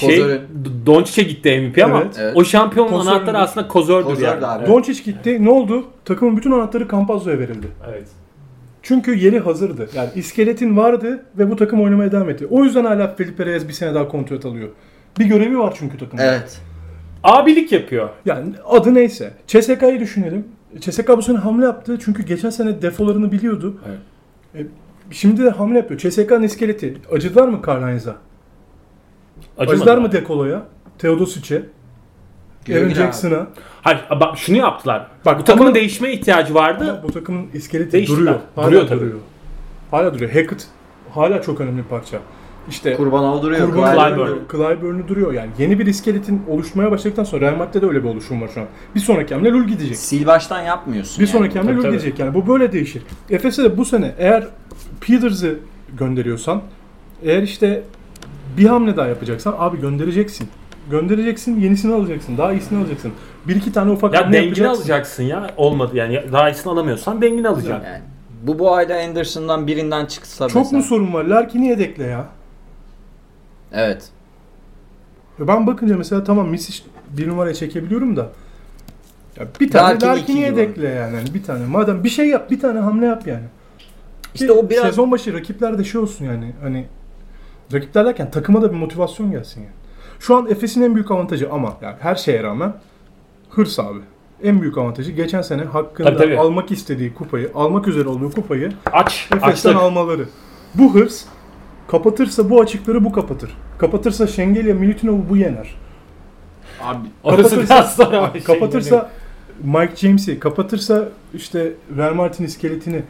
[0.00, 0.40] şey Kozör'ün.
[0.40, 2.16] D- Doncic'e gitti MVP ama Evet.
[2.20, 2.36] Evet.
[2.36, 4.46] o şampiyonun Kozör'ün anahtarı aslında Kozör'dür Kozör'dü yani.
[4.46, 4.66] abi.
[4.66, 5.44] Doncic gitti.
[5.44, 5.84] Ne oldu?
[6.04, 7.66] Takımın bütün anahtarı Campazzo'ya verildi.
[7.90, 8.08] Evet.
[8.84, 9.88] Çünkü yeri hazırdı.
[9.94, 12.46] Yani iskeletin vardı ve bu takım oynamaya devam etti.
[12.50, 14.68] O yüzden hala Felipe Reyes bir sene daha kontrat alıyor.
[15.18, 16.22] Bir görevi var çünkü takımda.
[16.22, 16.60] Evet.
[17.22, 18.08] Abilik yapıyor.
[18.24, 19.32] Yani adı neyse.
[19.46, 20.44] CSK'yı düşünelim.
[20.80, 23.80] CSK bu sene hamle yaptı çünkü geçen sene defolarını biliyordu.
[23.88, 24.66] Evet.
[24.66, 24.66] E,
[25.10, 26.00] şimdi de hamle yapıyor.
[26.00, 26.96] CSK'nın iskeleti.
[27.12, 27.60] Acıdılar mı?
[27.66, 28.16] Acımadı.
[29.58, 30.62] Acıdılar mı Dekolo'ya?
[30.98, 31.62] Teodosic'e?
[32.66, 32.94] Abi.
[32.94, 33.46] Jackson'a
[33.84, 35.06] Hayır bak şunu yaptılar.
[35.26, 36.90] Bak, bu takımın ama- değişmeye ihtiyacı vardı.
[36.92, 38.18] ama bu takımın iskeleti Değiştiler.
[38.20, 38.38] duruyor.
[38.56, 39.00] Hala Duruyor duruyor.
[39.00, 39.20] tabii.
[39.90, 40.30] Hala duruyor.
[40.30, 40.66] Hackett
[41.14, 42.18] hala çok önemli bir parça.
[42.68, 43.70] İşte Kurbanov duruyor.
[43.70, 44.26] Kurban Clyburn.
[44.26, 45.50] Clyburn, Clyburn'u duruyor yani.
[45.58, 48.66] Yeni bir iskeletin oluşmaya başladıktan sonra Real Madrid'de de öyle bir oluşum var şu an.
[48.94, 49.96] Bir sonraki hamle Lul gidecek.
[50.08, 51.14] Sil baştan yapmıyorsun.
[51.22, 51.32] Bir yani.
[51.38, 52.34] sonraki hamle Lul gidecek yani.
[52.34, 53.02] Bu böyle değişir.
[53.30, 54.46] Efes'e de bu sene eğer
[55.00, 55.58] Peters'ı
[55.98, 56.62] gönderiyorsan
[57.22, 57.82] eğer işte
[58.58, 60.48] bir hamle daha yapacaksan abi göndereceksin.
[60.90, 63.12] Göndereceksin, yenisini alacaksın, daha iyisini alacaksın.
[63.48, 64.80] Bir iki tane ufak Ya hamle dengini yapacaksın.
[64.82, 65.50] alacaksın ya.
[65.56, 67.86] Olmadı yani daha iyisini alamıyorsan dengini alacaksın.
[67.86, 68.02] Yani
[68.42, 70.78] bu bu ayda Anderson'dan birinden çıksa Çok mesela.
[70.78, 71.24] mu sorun var?
[71.24, 72.24] Larkin'i yedekle ya.
[73.72, 74.08] Evet.
[75.38, 78.28] Ya Ben bakınca mesela tamam Misic bir numaraya çekebiliyorum da
[79.40, 80.60] ya bir tane Larkin Larkin'i iki gibi.
[80.60, 81.16] yedekle yani.
[81.16, 81.66] Hani bir tane.
[81.66, 83.44] Madem bir şey yap, bir tane hamle yap yani.
[84.34, 86.52] İşte o biraz sezon başı rakiplerde şey olsun yani.
[86.62, 86.86] Hani
[87.72, 89.72] rakipler derken takıma da bir motivasyon gelsin yani.
[90.20, 92.72] Şu an Efes'in en büyük avantajı ama yani her şeye rağmen
[93.56, 93.98] hırs abi.
[94.42, 96.38] En büyük avantajı geçen sene hakkında Tabii, tabii.
[96.38, 99.28] almak istediği kupayı, almak üzere olduğu kupayı Aç.
[99.36, 100.24] Efes'ten almaları.
[100.74, 101.24] Bu hırs
[101.88, 103.50] kapatırsa bu açıkları bu kapatır.
[103.78, 105.74] Kapatırsa Şengelya Milutinov'u bu yener.
[106.82, 109.10] abi Orası Kapatırsa- biraz sonra ama şey kapatırsa
[109.64, 113.02] Mike James'i, kapatırsa işte Real Martin iskeletini,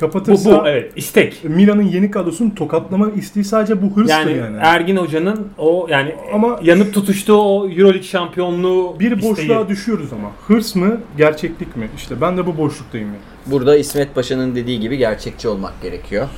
[0.00, 1.44] kapatırsa bu evet istek.
[1.44, 4.56] Milan'ın yeni kadrosunu tokatlama isteği sadece bu hırstır Yani, yani.
[4.60, 9.30] Ergin Hoca'nın o yani Ama- yanıp tutuştuğu o Euroleague şampiyonluğu bir isteği.
[9.30, 10.30] boşluğa düşüyoruz ama.
[10.46, 11.88] Hırs mı, gerçeklik mi?
[11.96, 13.18] İşte ben de bu boşluktayım yani.
[13.46, 16.28] burada İsmet Paşa'nın dediği gibi gerçekçi olmak gerekiyor.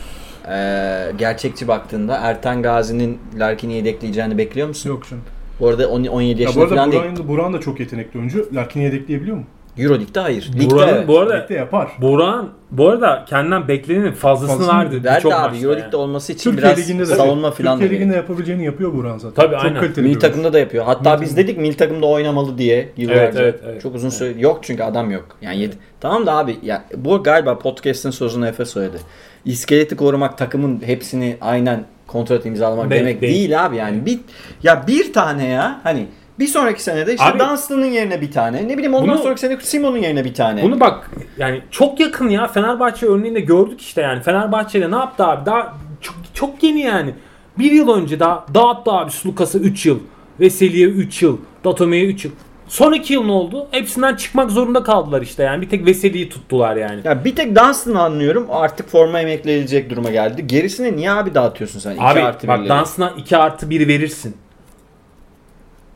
[0.51, 4.91] Ee, gerçekçi baktığında Ertan Gazi'nin Larkin'i yedekleyeceğini bekliyor musun?
[4.91, 5.25] Yok canım.
[5.61, 7.03] Bu arada on- 17 Ya bu yaşında arada falan değil.
[7.03, 8.49] Burak'ın da, Burak'ın da çok yetenekli oyuncu.
[8.55, 9.45] Larkin'i yedekleyebiliyor mu?
[9.79, 10.51] Euroleague'de hayır.
[10.85, 11.09] Evet.
[11.09, 11.89] bu arada Ligde yapar.
[12.01, 15.05] Burak'ın bu arada kendinden beklenenin fazlasını Fazlasını verdi.
[15.05, 16.03] Verdi birçok abi maçta Euroleague'de yani.
[16.03, 18.23] olması için Türkiye biraz Ligi'nde de savunma falan da Türkiye Ligi'nde gerekiyor.
[18.23, 19.35] yapabileceğini yapıyor Burak'ın zaten.
[19.43, 19.81] Tabii, çok aynen.
[19.81, 20.85] kaliteli Milli takımda da yapıyor.
[20.85, 23.23] Hatta biz dedik milli takımda oynamalı diye yıllarca.
[23.23, 23.83] Evet, evet, evet.
[23.83, 25.27] Çok uzun süre yok çünkü adam yok.
[25.43, 28.97] Yani yet- Tamam da abi ya bu galiba podcast'ın sözünü Efe söyledi.
[29.45, 33.35] İskeleti korumak takımın hepsini aynen kontrat imzalamak Değil, demek değil.
[33.35, 33.67] değil.
[33.67, 34.07] abi yani.
[34.07, 34.19] Bir
[34.63, 36.07] ya bir tane ya hani
[36.39, 38.69] bir sonraki senede işte Abi- Dunstan'ın yerine bir tane.
[38.69, 40.63] Ne bileyim ondan Bunu- sonraki sene Simon'un yerine bir tane.
[40.63, 45.47] Bunu bak yani çok yakın ya Fenerbahçe örneğinde gördük işte yani Fenerbahçe'de ne yaptı abi
[45.47, 47.15] daha çok, çok yeni yani.
[47.59, 49.99] Bir yıl önce daha dağıttı abi Sulukas'a 3 yıl.
[50.41, 51.39] Veseli'ye 3 yıl.
[51.65, 52.33] Datome'ye 3 yıl.
[52.69, 53.67] Son 2 yıl ne oldu?
[53.71, 55.63] Hepsinden çıkmak zorunda kaldılar işte yani.
[55.63, 57.01] Bir tek Veseli'yi tuttular yani.
[57.05, 58.47] Ya bir tek Dunstan'ı anlıyorum.
[58.51, 60.47] Artık forma emekleyilecek duruma geldi.
[60.47, 61.93] Gerisini niye abi dağıtıyorsun sen?
[61.93, 62.69] İki Abi artı bak.
[62.69, 64.37] Dans'ına 2 artı 1 verirsin.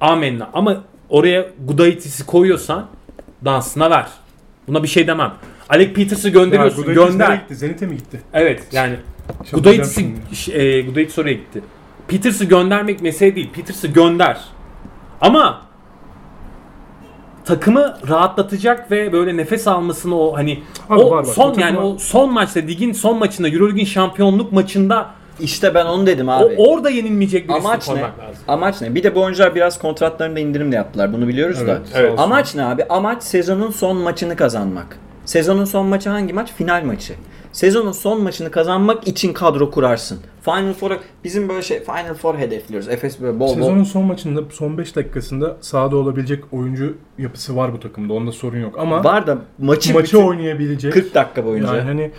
[0.03, 0.51] Amenna.
[0.53, 2.87] Ama oraya Gudaitis'i koyuyorsan
[3.45, 4.07] Dans'ına ver.
[4.69, 5.33] Buna bir şey demem.
[5.69, 6.85] Alec Peters'ı gönderiyorsun.
[6.85, 7.35] Gudaitis nereye gönder.
[7.35, 7.57] gitti?
[7.57, 8.21] Zenit'e mi gitti?
[8.33, 8.97] Evet yani
[9.53, 10.07] Gudaitis'i
[10.53, 11.63] e, Gudaitis oraya gitti.
[12.09, 13.51] Peters'ı göndermek mesele değil.
[13.53, 14.41] Peters'ı gönder.
[15.21, 15.63] Ama
[17.45, 21.25] takımı rahatlatacak ve böyle nefes almasını o hani Abi o var, var.
[21.25, 25.11] son yani o son maçta ligin son maçında EuroLeague'in şampiyonluk maçında
[25.43, 26.55] İşte ben onu dedim o, abi.
[26.59, 27.95] orada yenilmeyecek birisini Amaç ne?
[28.01, 28.15] lazım.
[28.49, 28.95] Amaç ne?
[28.95, 31.13] Bir de bu oyuncular biraz kontratlarında indirim de yaptılar.
[31.13, 31.71] Bunu biliyoruz da.
[31.73, 32.19] Evet, sağ Evet.
[32.19, 32.85] Amaç ne abi?
[32.85, 34.99] Amaç sezonun son maçını kazanmak.
[35.25, 36.53] Sezonun son maçı hangi maç?
[36.53, 37.15] Final maçı.
[37.53, 40.19] Sezonun son maçını kazanmak için kadro kurarsın.
[40.43, 42.89] Final Four'a bizim böyle şey Final Four hedefliyoruz.
[42.89, 43.85] Efes böyle bol Sezonun bol.
[43.85, 48.13] son maçında son 5 dakikasında sahada olabilecek oyuncu yapısı var bu takımda.
[48.13, 51.69] Onda sorun yok ama Var da maçı, maçı oynayabilecek 40 dakika boyunca.
[51.77, 52.11] yani hani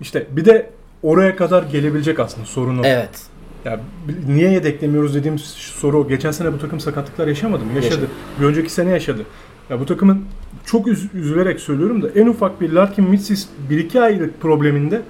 [0.00, 0.70] işte bir de
[1.02, 2.82] oraya kadar gelebilecek aslında sorun o.
[2.84, 3.22] Evet.
[3.64, 3.80] Ya
[4.28, 6.08] niye yedeklemiyoruz dediğim soru o.
[6.08, 7.72] Geçen sene bu takım sakatlıklar yaşamadı mı?
[7.74, 7.94] Yaşadı.
[7.94, 8.06] Yaşadı.
[8.40, 9.22] Bir önceki sene yaşadı.
[9.70, 10.24] Ya bu takımın
[10.64, 15.02] çok üz- üzülerek söylüyorum da en ufak bir Larkin Mitsis 1-2 aylık probleminde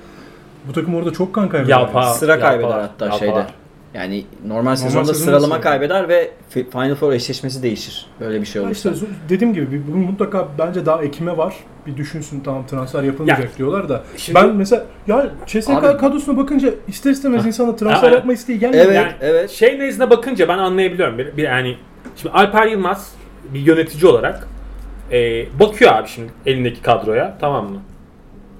[0.68, 1.70] bu takım orada çok kan kaybeder.
[1.70, 2.04] Yalpa.
[2.14, 3.46] Sıra kaybeder var, hatta yalpa şeyde.
[3.94, 8.06] Yani normal sezonda sezonda sıralama sıra- kaybeder ve Fi- Final Four eşleşmesi değişir.
[8.20, 8.90] Böyle bir şey Ya olursa.
[8.90, 11.54] işte dediğim gibi bunun mutlaka bence daha Ekim'e var.
[11.86, 14.02] Bir düşünsün tamam transfer yapılmayacak Ya, diyorlar da.
[14.16, 18.58] şimdi- ben mesela ya CSK Abi- kadrosuna bakınca ister istemez insana transfer Ha, yapma isteği
[18.58, 18.84] gelmiyor.
[18.84, 19.50] Evet, Yani evet.
[19.50, 21.18] Şey nezdine bakınca ben anlayabiliyorum.
[21.18, 21.76] Bir, bir yani
[22.16, 23.12] şimdi Alper Yılmaz
[23.54, 24.48] bir yönetici olarak
[25.12, 27.78] e, bakıyor abi şimdi elindeki kadroya tamam mı?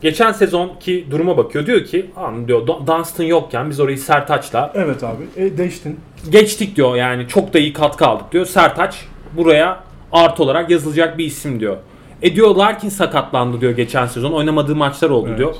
[0.02, 1.66] Geçen sezonki duruma bakıyor.
[1.66, 5.22] Diyor ki "Lan diyor "Da- Dunstan yokken biz orayı Sertaç'la Evet abi.
[5.44, 6.00] E, değiştin.
[6.30, 6.96] geçtik diyor.
[6.96, 8.46] Yani çok da iyi katkı aldık diyor.
[8.46, 9.04] Sertaç
[9.36, 9.80] buraya
[10.12, 11.76] artı olarak yazılacak bir isim diyor.
[12.22, 14.32] E diyor Larkin sakatlandı diyor geçen sezon.
[14.32, 15.38] Oynamadığı maçlar oldu Evet.
[15.38, 15.54] diyor.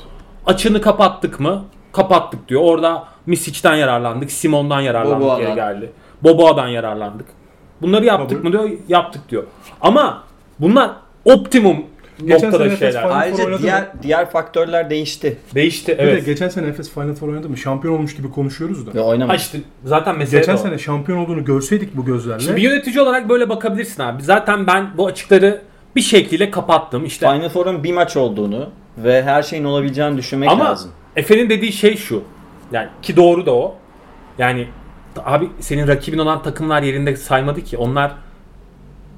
[0.45, 1.65] Açını kapattık mı?
[1.91, 2.61] Kapattık diyor.
[2.63, 4.31] Orada Misic'den yararlandık.
[4.31, 5.41] Simon'dan yararlandık Boboa'dan.
[5.45, 5.91] geri geldi.
[6.23, 7.25] Boboa'dan yararlandık.
[7.81, 8.43] Bunları yaptık Kabul.
[8.43, 8.79] mı diyor?
[8.87, 9.43] Yaptık diyor.
[9.81, 10.23] Ama
[10.59, 10.91] bunlar
[11.25, 11.77] optimum
[12.19, 13.01] Geçen noktada sene Efes şeyler.
[13.01, 16.25] Final- Ayrıca oynadı diğer diğer faktörler değişti Değişti Bir de evet.
[16.25, 17.57] geçen sene Efes Final Four oynadı mı?
[17.57, 18.99] Şampiyon olmuş gibi konuşuyoruz da.
[18.99, 19.37] Ha oynamadı.
[19.37, 22.39] işte zaten mesele Geçen sene şampiyon olduğunu görseydik bu gözlerle.
[22.39, 24.23] Şimdi bir yönetici olarak böyle bakabilirsin abi.
[24.23, 25.61] Zaten ben bu açıkları
[25.95, 27.05] bir şekilde kapattım.
[27.05, 30.91] İşte Final Four'un bir maç olduğunu ve her şeyin olabileceğini düşünmek Ama lazım.
[31.15, 32.23] Efe'nin dediği şey şu.
[32.71, 33.75] Yani ki doğru da o.
[34.37, 34.67] Yani
[35.25, 37.77] abi senin rakibin olan takımlar yerinde saymadı ki.
[37.77, 38.11] Onlar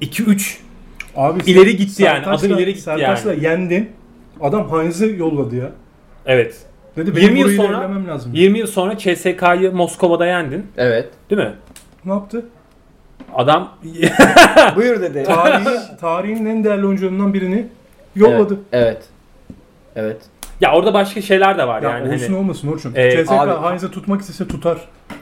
[0.01, 0.57] 2-3
[1.15, 3.89] Abi sen İleri gitti yani, Sertaç'la- adım ileri gitti Sertaç'la yendin.
[4.41, 5.71] Adam Heinz'i yolladı ya.
[6.25, 6.65] evet.
[6.97, 8.31] Dedi 20 benim yıl burayı sonra- lazım.
[8.33, 10.67] 20 yıl sonra CSK'yı Moskova'da yendin.
[10.77, 11.09] Evet.
[11.29, 11.53] Değil mi?
[12.05, 12.45] Ne yaptı?
[13.33, 13.71] Adam
[14.75, 15.23] Buyur dedi.
[15.23, 15.67] Tarihin,
[16.01, 17.67] tarihin en değerli oyuncularından birini
[18.15, 18.59] yolladı.
[18.71, 19.03] Evet.
[19.95, 20.17] Evet.
[20.61, 22.35] Ya orada başka şeyler de var Ya yani olsun hani.
[22.37, 22.93] olmasın Orçun.
[22.95, 24.77] Ee, CSK abi- Heinz'i tutmak istese tutar.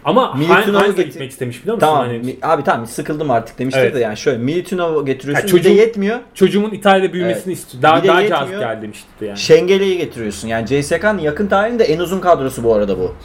[0.06, 1.88] Ama Milutinov'u Heinz gitmek istemiş biliyor musun?
[1.88, 2.06] Tamam.
[2.06, 3.96] Hani mi- abi tamam sıkıldım artık demiştir Evet.
[3.96, 5.48] de yani şöyle Milutinov'u getiriyorsun.
[5.48, 6.20] Ya Bir de çocuğun- yetmiyor.
[6.34, 7.84] çocuğumun İtalya'da büyümesini istiyor.
[7.84, 9.38] Daha daha cazip geldi demişti yani.
[9.38, 10.48] Şengeli'yi getiriyorsun.
[10.48, 13.16] Yani CSK'nın yakın tarihinde en uzun kadrosu bu arada bu.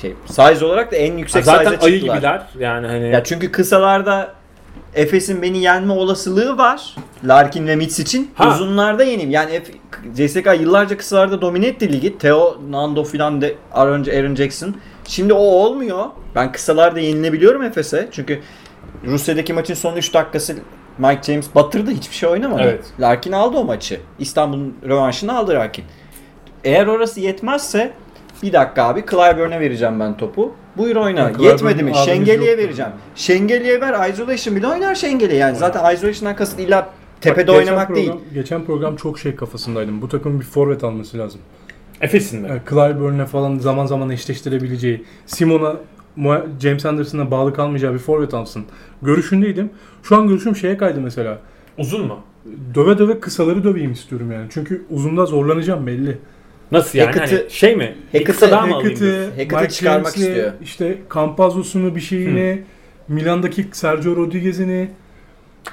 [0.00, 2.16] Şey, size olarak da en yüksek zaten size'a ayı çıktılar.
[2.16, 2.42] gibiler.
[2.58, 4.32] Yani hani Ya çünkü kısalarda
[4.94, 6.96] Efes'in beni yenme olasılığı var.
[7.24, 8.30] Larkin ve Mitch için.
[8.34, 8.48] Ha.
[8.48, 9.30] Uzunlarda yeneyim.
[9.30, 9.72] Yani F-
[10.26, 12.18] CSK yıllarca kısalarda domine etti ligi.
[12.18, 14.74] Theo, Nando filan de Aaron, Aaron Jackson.
[15.08, 16.06] Şimdi o olmuyor.
[16.34, 18.08] Ben kısalarda yenilebiliyorum Efes'e.
[18.12, 18.40] Çünkü
[19.06, 20.56] Rusya'daki maçın son 3 dakikası
[20.98, 21.90] Mike James batırdı.
[21.90, 22.62] Hiçbir şey oynamadı.
[22.62, 22.84] Evet.
[23.00, 24.00] Larkin aldı o maçı.
[24.18, 25.84] İstanbul'un rövanşını aldı Larkin.
[26.64, 27.92] Eğer orası yetmezse
[28.42, 30.54] bir dakika abi Clyburn'e vereceğim ben topu.
[30.76, 31.20] Buyur oyna.
[31.20, 31.92] Ya, Clyburn'un Yetmedi mi?
[31.94, 32.90] Şengeli'ye vereceğim.
[33.14, 34.10] Şengeli'ye ver.
[34.10, 35.56] Isolation bile oynar Şengeli yani.
[35.56, 38.34] Zaten Isolation'dan kasıt illa tepede Bak, geçen oynamak program, değil.
[38.34, 40.02] Geçen program çok şey kafasındaydım.
[40.02, 41.40] Bu takımın bir forvet alması lazım.
[42.00, 42.48] Efes'in mi?
[42.48, 45.76] Yani Clyburn'le falan zaman zaman eşleştirebileceği, Simon'a,
[46.18, 48.64] Mo- James Anderson'a bağlı kalmayacağı bir forvet alsın.
[49.02, 49.70] Görüşündeydim.
[50.02, 51.38] Şu an görüşüm şeye kaydı mesela.
[51.78, 52.20] Uzun mu?
[52.74, 54.46] Döve döve kısaları döveyim istiyorum yani.
[54.50, 56.18] Çünkü uzunda zorlanacağım belli.
[56.72, 57.06] Nasıl yani?
[57.06, 57.96] Hackett'i- Hani şey mi?
[58.24, 58.74] Kısa daha mı?
[58.74, 60.52] Hackett'i Mike çıkarmak istiyor.
[60.62, 62.62] işte Campazzo'sunu bir şeyini,
[63.08, 64.88] Milan'daki Sergio Rodriguez'ini.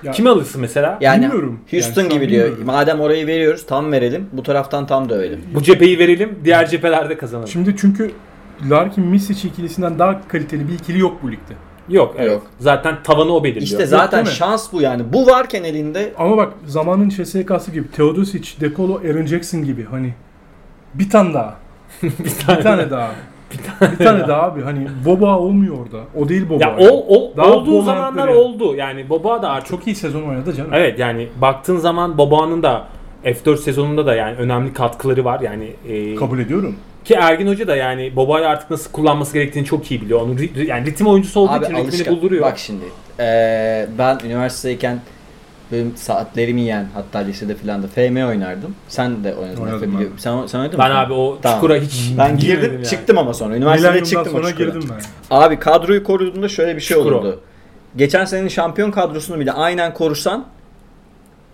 [0.04, 0.98] Ya, Kimi alırsın mesela?
[1.02, 1.60] Yani Bilmiyorum.
[1.72, 2.44] Houston Yani gibi diyor.
[2.46, 2.66] bilmiyorum.
[2.66, 4.30] Madem orayı veriyoruz tam verelim.
[4.34, 5.42] Bu taraftan tam dövelim.
[5.54, 7.48] Bu cepheyi verelim, diğer cephelerde kazanalım.
[7.48, 8.12] Şimdi çünkü
[8.70, 11.54] Larkin Misic ikilisinden daha kaliteli bir ikili yok bu ligde.
[11.90, 12.32] Yok, evet.
[12.32, 12.48] Yok.
[12.60, 13.64] Zaten tavanı o belirliyor.
[13.66, 14.30] İşte zaten mi?
[14.30, 15.14] şans bu yani.
[15.14, 20.14] Bu varken elinde Ama bak zamanın CSK'sı gibi Teodosic, Dekolo, Aaron Jackson gibi hani
[20.94, 21.56] bir tane daha.
[22.04, 22.58] bir tane.
[22.60, 23.12] Bir tane daha.
[23.92, 24.62] bir tane daha abi.
[24.62, 26.04] Hani Boba olmuyor orada.
[26.16, 26.64] O değil Boba.
[26.64, 26.88] Ya yani.
[26.90, 28.40] o, o Daha olduğu zamanlar böyle.
[28.40, 28.76] oldu.
[28.76, 30.72] Yani Boba da artık çok iyi sezon oynadı canım.
[30.74, 32.86] Evet yani baktığın zaman Boba'nın da
[33.26, 35.40] F4 sezonunda da yani önemli katkıları var.
[35.40, 36.76] Yani e, Kabul ediyorum.
[37.06, 40.22] ki Ergin Hoca da yani Boba'yı artık nasıl kullanması gerektiğini çok iyi biliyor.
[40.22, 42.16] Onu ri- yani ritim oyuncusu olduğu abi için ritmini alışkan.
[42.16, 42.42] bulduruyor.
[42.46, 42.84] Bak şimdi.
[43.20, 45.00] eee, ben üniversitedeyken
[45.72, 48.76] benim saatlerimi yiyen hatta lisede filan da FM oynardım.
[48.88, 49.62] Sen de oynadın.
[49.62, 50.08] Oynadım ben.
[50.18, 50.98] Sen, sen oynadın ben mı?
[50.98, 51.58] abi o Tamam.
[51.58, 52.86] çukura hiç Ben girmedim girdim yani.
[52.88, 53.56] çıktım ama sonra.
[53.58, 54.66] Üniversitede Milenyumdan çıktım o sonra çukura.
[54.66, 55.36] girdim ben.
[55.38, 57.40] Abi kadroyu koruduğunda şöyle bir şey Çukur olurdu.
[57.96, 60.46] Geçen senenin şampiyon kadrosunu bile aynen korursan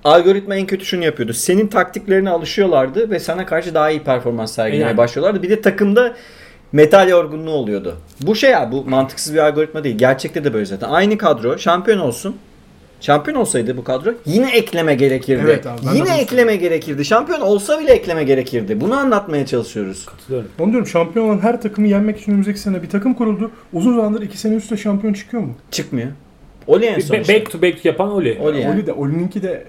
[0.04, 1.34] algoritma en kötü şunu yapıyordu.
[1.34, 4.98] Senin taktiklerine alışıyorlardı ve sana karşı daha iyi performans sergilemeye Yani.
[4.98, 5.44] başlıyorlardı.
[5.44, 6.14] Bir de takımda
[6.72, 7.96] metal yorgunluğu oluyordu.
[8.22, 9.98] Bu şey ya bu mantıksız bir algoritma değil.
[9.98, 10.90] Gerçekte de böyle zaten.
[10.90, 12.36] Aynı kadro şampiyon olsun.
[13.04, 15.42] Şampiyon olsaydı bu kadro yine ekleme gerekirdi.
[15.46, 17.06] Evet abi, ben de yine bunu ekleme gerekirdi.
[17.06, 18.82] Şampiyon olsa bile ekleme gerekirdi.
[18.82, 20.06] Bunu anlatmaya çalışıyoruz.
[20.06, 20.50] Katılıyorum.
[20.60, 23.52] Onu diyorum şampiyon olan her takımı yenmek için önümüzdeki sene bir takım kuruldu.
[23.74, 25.54] Uzun zamandır iki sene üstte şampiyon çıkıyor mu?
[25.72, 26.08] Çıkmıyor.
[26.68, 27.34] Oli en son Be- işte.
[27.36, 28.38] back to back yapan Oli.
[28.42, 28.74] Oli yani.
[28.76, 29.66] Oli de, Oli'ninki de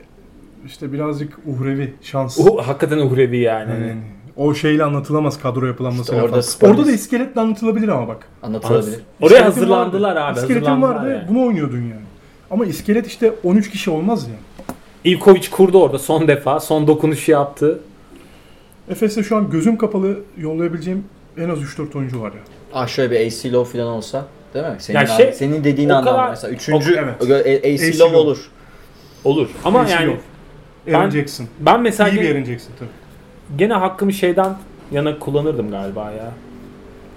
[0.66, 2.38] işte birazcık uhrevi, şans.
[2.40, 3.70] O hakikaten uhrevi yani.
[3.70, 3.94] Yani
[4.36, 6.24] o şeyle anlatılamaz kadro yapılanması İşte falan.
[6.24, 8.28] orada Orada, Spurs- da iskeletle anlatılabilir ama bak.
[8.42, 8.94] Anlatılabilir.
[9.20, 10.20] Oraya İskeletin hazırlandılar vardı.
[10.20, 10.38] abi.
[10.38, 11.10] İskeletin hazırlandılar vardı.
[11.10, 11.28] yani.
[11.28, 12.03] Bunu oynuyordun yani.
[12.54, 14.34] Ama iskelet işte 13 kişi olmaz ya.
[15.12, 16.60] Ivkovic kurdu orada son defa.
[16.60, 17.80] Son dokunuşu yaptı.
[18.90, 21.04] Efes'te şu an gözüm kapalı yollayabileceğim
[21.38, 22.38] en az 3-4 oyuncu var ya.
[22.74, 24.74] Ah şöyle bir AC Low falan olsa değil mi?
[24.78, 26.54] Senin, Ya şey, senin dediğin anlamda kadar- mesela.
[26.54, 27.64] Üçüncü o- evet.
[27.64, 28.38] AC, AC Low olur.
[29.24, 29.48] Olur.
[29.64, 30.20] Ama AC yani Low.
[30.96, 31.46] Aaron ben- Jackson.
[31.60, 32.88] ben mesela İyi bir gene, Aaron Jackson tabii.
[33.58, 34.56] gene hakkımı şeyden
[34.92, 36.32] yana kullanırdım galiba ya.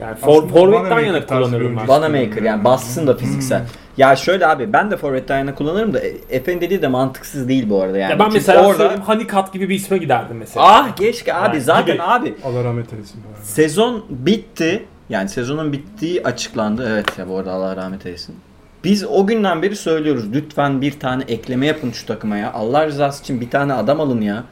[0.01, 1.01] Yani for, forvetten Vanamaker
[1.39, 1.69] yana oyuncu.
[1.69, 1.75] ben.
[1.75, 3.63] Bana- Vanamaker yani bassın da fiziksel.
[3.97, 7.81] Ya şöyle abi ben de forvetten yana kullanırım da Efe'nin dediği de mantıksız değil bu
[7.81, 8.11] arada yani.
[8.11, 10.65] Ya ben Çünkü mesela orada söyleyeyim Honeycutt gibi bir isme giderdim mesela.
[10.69, 12.03] Ah keşke abi Yani zaten gibi.
[12.03, 13.21] abi Allah rahmet eylesin.
[13.25, 13.43] bu arada.
[13.45, 14.85] sezon bitti.
[15.09, 16.89] Yani sezonun bittiği açıklandı.
[16.93, 18.35] Evet ya bu arada Allah rahmet eylesin.
[18.83, 20.33] Biz o günden beri söylüyoruz.
[20.33, 22.53] Lütfen bir tane ekleme yapın şu takıma ya.
[22.53, 24.43] Allah rızası için bir tane adam alın ya.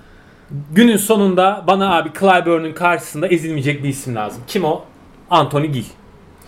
[0.71, 4.43] Günün sonunda bana abi Clyburn'un karşısında ezilmeyecek bir isim lazım.
[4.47, 4.83] Kim o?
[5.29, 5.85] Anthony Gill.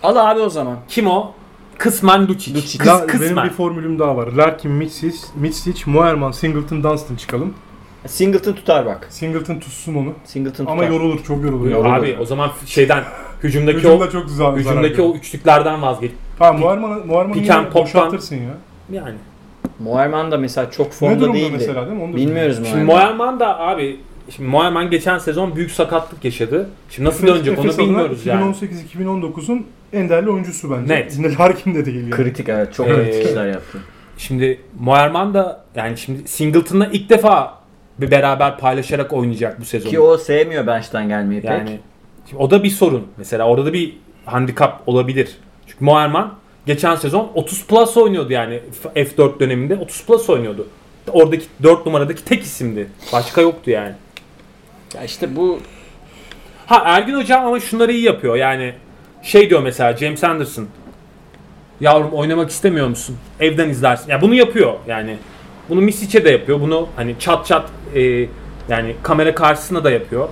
[0.02, 0.76] Al abi o zaman.
[0.88, 1.32] Kim o?
[1.78, 2.54] Kısmen Lucic.
[2.54, 2.78] Lucic.
[2.78, 3.44] Kıs, La- benim kısmen.
[3.44, 4.26] bir formülüm daha var.
[4.32, 7.54] Larkin, Mitsic, Mitsic, Moerman, Singleton, Dunstan çıkalım.
[8.06, 9.06] Singleton tutar bak.
[9.10, 10.12] Singleton tutsun onu.
[10.24, 10.90] Singleton Ama tutar.
[10.92, 11.70] yorulur, çok yorulur.
[11.70, 11.94] Yorulur.
[11.94, 13.04] Abi o zaman şeyden
[13.42, 16.10] hücumdaki Hücumda o çok güzel hücumdaki o üçlüklerden vazgeç.
[16.40, 18.54] And yine pop'tan- boşaltırsın ya.
[18.92, 19.14] Yani.
[19.78, 21.50] Moerman da mesela çok formda değildi.
[21.52, 22.02] mesela değil mi?
[22.02, 22.96] Onu da Bilmiyoruz Şimdi Moerman.
[23.16, 24.00] Moerman da abi
[24.30, 26.70] Şimdi Moerman geçen sezon büyük sakatlık yaşadı.
[26.90, 28.54] Şimdi nasıl Efes- dönecek onu Efes adına bilmiyoruz yani.
[28.54, 30.94] 2018-2019'un en değerli oyuncusu bence.
[30.94, 31.38] Net.
[31.40, 32.10] Larkin de değil yani.
[32.10, 33.78] Kritik evet çok Ee, kritik işler yaptı.
[34.18, 37.58] Şimdi Moerman da yani şimdi Singleton'la ilk defa
[37.98, 39.90] bir beraber paylaşarak oynayacak bu sezon.
[39.90, 41.50] Ki o sevmiyor bench'ten gelmeyi pek.
[41.50, 41.78] Yani
[42.30, 43.06] şimdi o da bir sorun.
[43.16, 45.36] Mesela orada da bir handikap olabilir.
[45.66, 46.34] Çünkü Moerman
[46.66, 50.66] geçen sezon 30 plus oynuyordu yani F- F4 döneminde 30 plus oynuyordu.
[51.12, 52.88] Oradaki 4 numaradaki tek isimdi.
[53.12, 53.92] Başka yoktu yani.
[54.94, 55.60] Ya işte bu
[56.68, 58.36] Ha Ergin hocam ama şunları iyi yapıyor.
[58.36, 58.74] Yani
[59.22, 60.66] şey diyor mesela James Anderson.
[61.80, 63.16] Yavrum oynamak istemiyor musun?
[63.40, 64.10] Evden izlersin.
[64.10, 65.16] Ya bunu yapıyor yani.
[65.68, 66.60] Bunu Misic'e de yapıyor.
[66.60, 68.00] Bunu hani çat çat e,
[68.68, 70.28] yani kamera karşısında da yapıyor.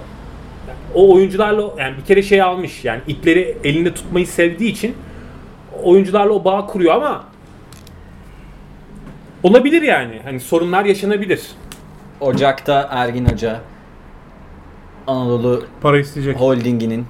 [0.95, 4.95] O oyuncularla yani bir kere şey almış yani ipleri elinde tutmayı sevdiği için
[5.83, 7.25] oyuncularla o bağ kuruyor ama
[9.43, 10.21] olabilir yani.
[10.25, 11.43] Hani sorunlar yaşanabilir.
[12.21, 13.61] Ocak'ta Ergin Hoca
[15.07, 16.41] Anadolu Para isteyecek.
[16.41, 17.07] Holding'inin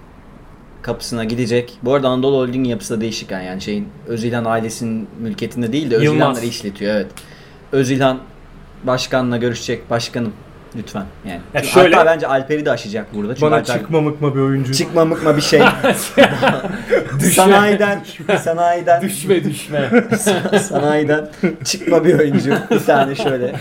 [0.82, 1.78] kapısına gidecek.
[1.82, 3.46] Bu arada Anadolu Holding'in yapısı da değişik yani.
[3.46, 5.96] yani şeyin Özilhan ailesinin mülkiyetinde değil de.
[5.96, 7.06] Özilhanları işletiyor evet.
[7.72, 8.18] Özilhan
[8.84, 9.90] başkanla görüşecek.
[9.90, 10.32] Başkanım
[10.76, 11.40] lütfen yani.
[11.54, 13.34] Ya şöyle- Hatta bence Alper'i de aşacak burada.
[13.34, 14.72] Çünkü Bana Alper çıkma mıkma bir oyuncu.
[14.74, 15.60] çıkma mıkma bir şey.
[17.34, 18.00] sanayiden
[18.42, 19.90] sanayiden Düşme düşme.
[20.68, 21.28] sanayiden
[21.64, 22.54] çıkma bir oyuncu.
[22.70, 23.52] Bir tane şöyle.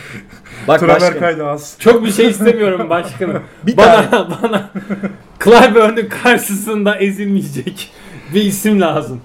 [0.67, 1.19] Bak başkan.
[1.19, 1.75] kaydı az.
[1.79, 3.43] Çok bir şey istemiyorum başkanım.
[3.63, 4.69] Bir bana bana
[5.43, 7.91] Clyburn'un karşısında ezilmeyecek
[8.33, 9.21] bir isim lazım.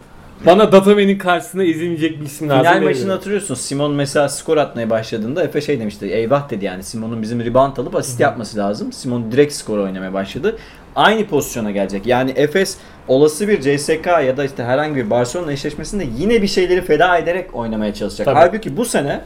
[0.46, 2.72] Bana Dataman'in karşısında ezilmeyecek bir isim lazım.
[2.72, 3.54] Final maçını hatırlıyorsun.
[3.54, 6.06] Simon mesela skor atmaya başladığında Efe şey demişti.
[6.06, 6.82] Eyvah dedi yani.
[6.82, 8.92] Simon'un bizim rebound alıp asist yapması lazım.
[8.92, 10.56] Simon direkt skor oynamaya başladı.
[10.96, 12.06] Aynı pozisyona gelecek.
[12.06, 12.76] Yani Efes
[13.08, 17.54] olası bir CSK ya da işte herhangi bir Barcelona eşleşmesinde yine bir şeyleri feda ederek
[17.54, 18.24] oynamaya çalışacak.
[18.24, 18.38] Tabii.
[18.38, 19.20] Halbuki bu sene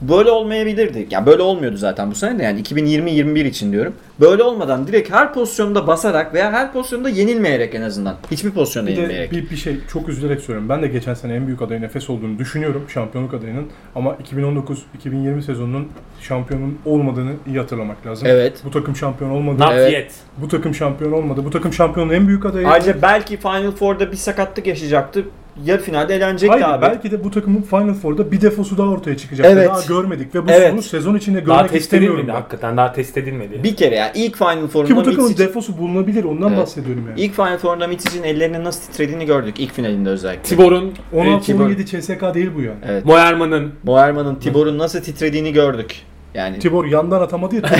[0.00, 1.06] böyle olmayabilirdi.
[1.10, 3.92] Ya böyle olmuyordu zaten bu sene de yani 2020-21 için diyorum.
[4.20, 8.16] Böyle olmadan direkt her pozisyonda basarak veya her pozisyonda yenilmeyerek en azından.
[8.30, 9.32] Hiçbir pozisyonda Bir de yenilmeyerek.
[9.32, 10.68] bir, bir şey çok üzülerek söylüyorum.
[10.68, 12.84] Ben de geçen sene en büyük adayın Efes olduğunu düşünüyorum.
[12.88, 13.66] Şampiyonluk adayının.
[13.94, 15.88] Ama 2019-2020 sezonunun
[16.20, 18.28] şampiyonun olmadığını iyi hatırlamak lazım.
[18.30, 18.58] Evet.
[18.64, 19.60] Bu takım şampiyon olmadı.
[19.60, 19.92] Not Evet.
[19.92, 20.12] yet.
[20.38, 21.40] Bu takım şampiyon olmadı.
[21.44, 22.68] Bu takım şampiyonun en büyük adayı.
[22.68, 25.24] Ayrıca belki Final Four'da bir sakatlık yaşayacaktı.
[25.64, 26.82] Yarı finalde eğlenecekti Hayır, abi.
[26.82, 29.46] belki de bu takımın Final Four'da bir defosu daha ortaya çıkacak.
[29.50, 29.68] Evet.
[29.68, 30.70] Daha görmedik ve bu Evet.
[30.70, 32.18] sonu sezon içinde Daha görmek test istemiyorum.
[32.18, 32.40] edilmedi ben.
[32.40, 32.76] hakikaten.
[32.76, 33.60] Daha test edilmedi.
[33.64, 36.24] Bir kere ya ilk Final Four'da Ki bu takımın Mitsic- defosu bulunabilir.
[36.24, 36.58] Ondan Evet.
[36.58, 37.20] bahsediyorum yani.
[37.20, 40.42] ilk Final Four'da Mitsic'in ellerinin nasıl titrediğini gördük ilk finalinde özellikle.
[40.42, 42.78] Tibor'un, e, 16-17 CSK değil bu yani.
[42.88, 43.04] Evet.
[43.04, 45.96] Moerman'ın Moerman'ın Tibor'un nasıl titrediğini gördük.
[46.34, 47.62] Yani Tibor yandan atamadı ya.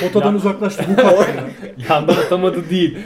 [0.00, 0.84] Potadan uzaklaştı.
[0.92, 1.24] Bu kadar ya.
[1.90, 2.98] yandan atamadı değil.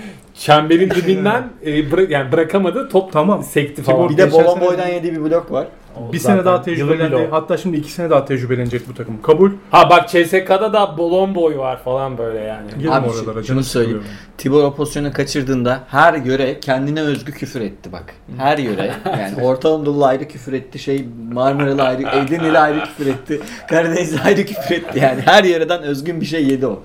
[0.44, 2.88] Çemberin dibinden e, bıra- yani bırakamadı.
[2.88, 3.42] Top Tamam.
[3.42, 4.08] sekti falan.
[4.08, 5.66] bir de Geçen Bolon sene- Boy'dan yediği bir blok var.
[6.08, 7.28] O Bir zaten sene daha yılın tecrübelendi.
[7.30, 9.22] Hatta şimdi iki sene daha tecrübelenecek bu takım.
[9.22, 9.50] Kabul.
[9.70, 12.68] Ha bak CSK'da da Bolon Boy var falan böyle yani.
[12.78, 13.22] Girme Abi oralara.
[13.24, 14.02] şunu canım söyleyeyim.
[14.38, 18.04] Tibor o pozisyonu kaçırdığında her yöre kendine özgü küfür etti bak.
[18.38, 18.92] Her yöre.
[19.06, 20.78] Yani Orta Anadolu ayrı küfür etti.
[20.78, 23.40] Şey Marmaralı ayrı, Edirne'li ayrı küfür etti.
[23.68, 24.98] Karadenizli ayrı küfür etti.
[25.02, 26.82] Yani her yöreden özgün bir şey yedi o.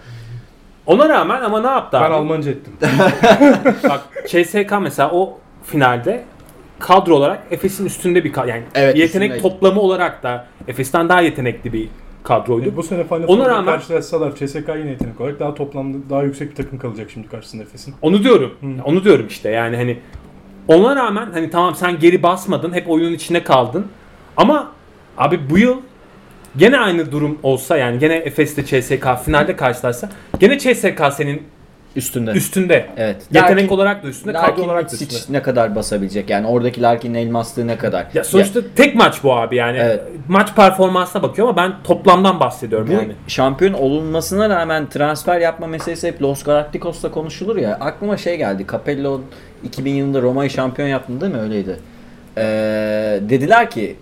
[0.86, 2.14] Ona rağmen ama ne yaptı Ben abi?
[2.14, 2.74] Almanca ettim.
[3.90, 6.24] Bak CSK mesela o finalde
[6.80, 8.48] kadro olarak Efes'in üstünde bir kadro.
[8.50, 9.56] Yani Evet, yetenek üstündeydi.
[9.56, 11.88] toplamı olarak da Efes'ten daha yetenekli bir
[12.24, 12.76] kadroydu.
[12.76, 16.52] bu sene Final Ona Four'da rağmen- karşılaşsalar CSK yine yetenek olarak daha toplamda daha yüksek
[16.52, 17.94] bir takım kalacak şimdi karşısında Efes'in.
[18.02, 18.54] Onu diyorum.
[18.86, 19.50] Onu diyorum işte.
[19.50, 19.98] Yani hani
[20.68, 22.74] ona rağmen hani tamam sen geri basmadın.
[22.74, 23.88] Hep oyunun içinde kaldın.
[24.38, 24.72] Ama
[25.18, 25.78] abi bu yıl
[26.58, 31.42] gene aynı durum olsa yani gene Efes'te CSK finalde karşılarsa gene CSK senin
[31.96, 32.32] Üstünde.
[32.32, 32.86] üstünde.
[32.98, 33.16] Evet.
[33.34, 35.38] Yetenek Larkin- olarak da üstünde, Larkin olarak da üstünde.
[35.38, 36.30] ne kadar basabilecek?
[36.30, 38.06] Yani oradaki Larkin'in elmaslığı ne kadar?
[38.14, 39.78] Ya sonuçta tek maç bu abi yani.
[39.82, 40.02] Evet.
[40.28, 43.12] Maç performansına bakıyor ama ben toplamdan bahsediyorum Bu yani.
[43.28, 47.78] şampiyon olunmasına rağmen transfer yapma meselesi hep Los Galacticos'ta konuşulur ya.
[47.80, 48.66] Aklıma şey geldi.
[48.72, 49.22] Capello
[49.64, 51.40] 2000 yılında Roma'yı şampiyon yaptı değil mi?
[51.40, 51.80] Öyleydi.
[52.38, 52.42] Ee,
[53.30, 53.96] dediler ki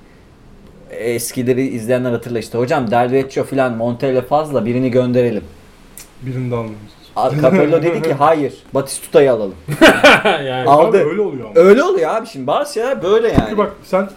[1.00, 2.58] eskileri izleyenler hatırlar işte.
[2.58, 5.44] Hocam Del Vecchio falan Montella fazla birini gönderelim.
[6.22, 6.94] Birini de almıyoruz.
[7.16, 9.56] A- Capello dedi ki hayır Batistuta'yı alalım.
[10.26, 10.70] yani.
[10.70, 10.98] Al- Abi Aldı.
[11.10, 11.54] öyle oluyor ama.
[11.56, 13.38] Öyle oluyor abi şimdi bazı şeyler böyle yani.
[13.44, 14.10] Çünkü bak sen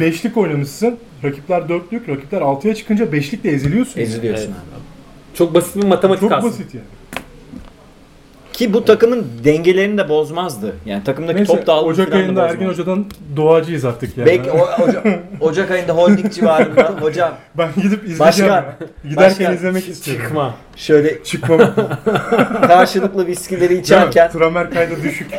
[0.00, 0.96] beşlik oynamışsın.
[1.24, 2.08] Rakipler dörtlük.
[2.08, 4.00] Rakipler altıya çıkınca beşlikle eziliyorsun.
[4.00, 4.08] yani.
[4.08, 4.56] Eziliyorsun Evet.
[4.76, 5.36] abi.
[5.36, 6.52] Çok basit bir matematik Çok aslında.
[6.52, 6.84] basit yani.
[8.60, 10.76] Ki bu takımın dengelerini de bozmazdı.
[10.86, 12.72] Yani takımdaki Neyse top dağılımı Ocak falan da ayında Ergin bozmaz.
[12.72, 13.06] Hoca'dan
[13.36, 14.26] doğacıyız artık yani.
[14.26, 15.06] Belki o, Ocak,
[15.40, 18.18] Ocak ayında holding civarında hocam Ben gidip izleyeceğim.
[18.18, 18.76] Başkan, ya.
[19.04, 20.24] Giderken başkan, izlemek istiyorum.
[20.24, 20.54] Çıkma.
[20.76, 21.60] şöyle Çıkmam.
[22.62, 25.30] karşılıklı viskileri içerken Tramer kaydı düşük.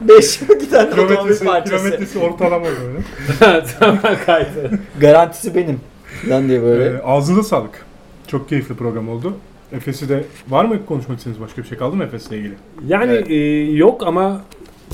[0.00, 1.76] 5 giden otomobil kilometresi, parçası.
[1.76, 3.64] kilometresi ortalama böyle.
[3.80, 4.70] tamam kaydı.
[5.00, 5.80] Garantisi benim.
[6.28, 6.84] Lan diye böyle.
[6.84, 7.86] Ee, ağzınıza sağlık.
[8.26, 9.36] Çok keyifli program oldu.
[9.72, 12.54] Efes'i de var mı konuşmak istediğiniz başka bir şey kaldı mı Efes'le ilgili?
[12.86, 13.30] Yani Evet.
[13.30, 13.34] e,
[13.72, 14.40] yok ama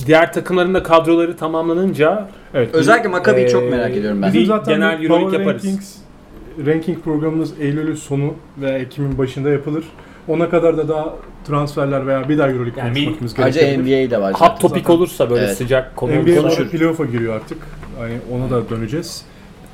[0.07, 2.75] diğer takımların da kadroları tamamlanınca Evet.
[2.75, 4.33] Özellikle Maccabi'yi Ee, çok merak ediyorum ben.
[4.33, 5.65] Bizim zaten genel bir Euroleague Power yaparız.
[5.65, 5.95] Rankings,
[6.67, 9.85] ranking programımız Eylül'ün sonu veya Ekim'in başında yapılır.
[10.29, 11.15] Ona kadar da daha
[11.47, 14.07] transferler veya bir daha Euroleague Yani konuşmamız Ayrıca gerekebilir.
[14.07, 14.33] NBA de var.
[14.35, 15.57] hot topic zaten- olursa böyle Evet.
[15.57, 16.43] sıcak konu NBA konuşur.
[16.43, 16.69] konuşur.
[16.71, 17.59] playoff'a giriyor artık.
[18.01, 19.25] Yani ona da döneceğiz.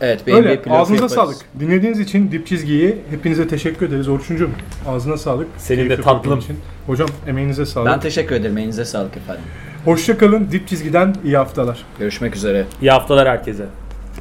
[0.00, 0.54] Evet, Öyle.
[0.54, 1.12] NBA playoff Ağzınıza yaparız.
[1.12, 1.36] sağlık.
[1.60, 4.08] Dinlediğiniz için Dip Çizgi'yi hepinize teşekkür ederiz.
[4.08, 4.50] Orçuncuğum
[4.88, 5.46] ağzına sağlık.
[5.58, 6.38] Senin de Keyifli tatlım.
[6.38, 6.56] Için.
[6.86, 7.92] Hocam emeğinize sağlık.
[7.92, 8.58] Ben teşekkür ederim.
[8.58, 9.42] Elinize sağlık efendim.
[9.84, 10.48] Hoşça kalın.
[10.52, 11.78] Dip Çizgi'den iyi haftalar.
[11.98, 12.64] Görüşmek üzere.
[12.82, 13.64] İyi haftalar herkese.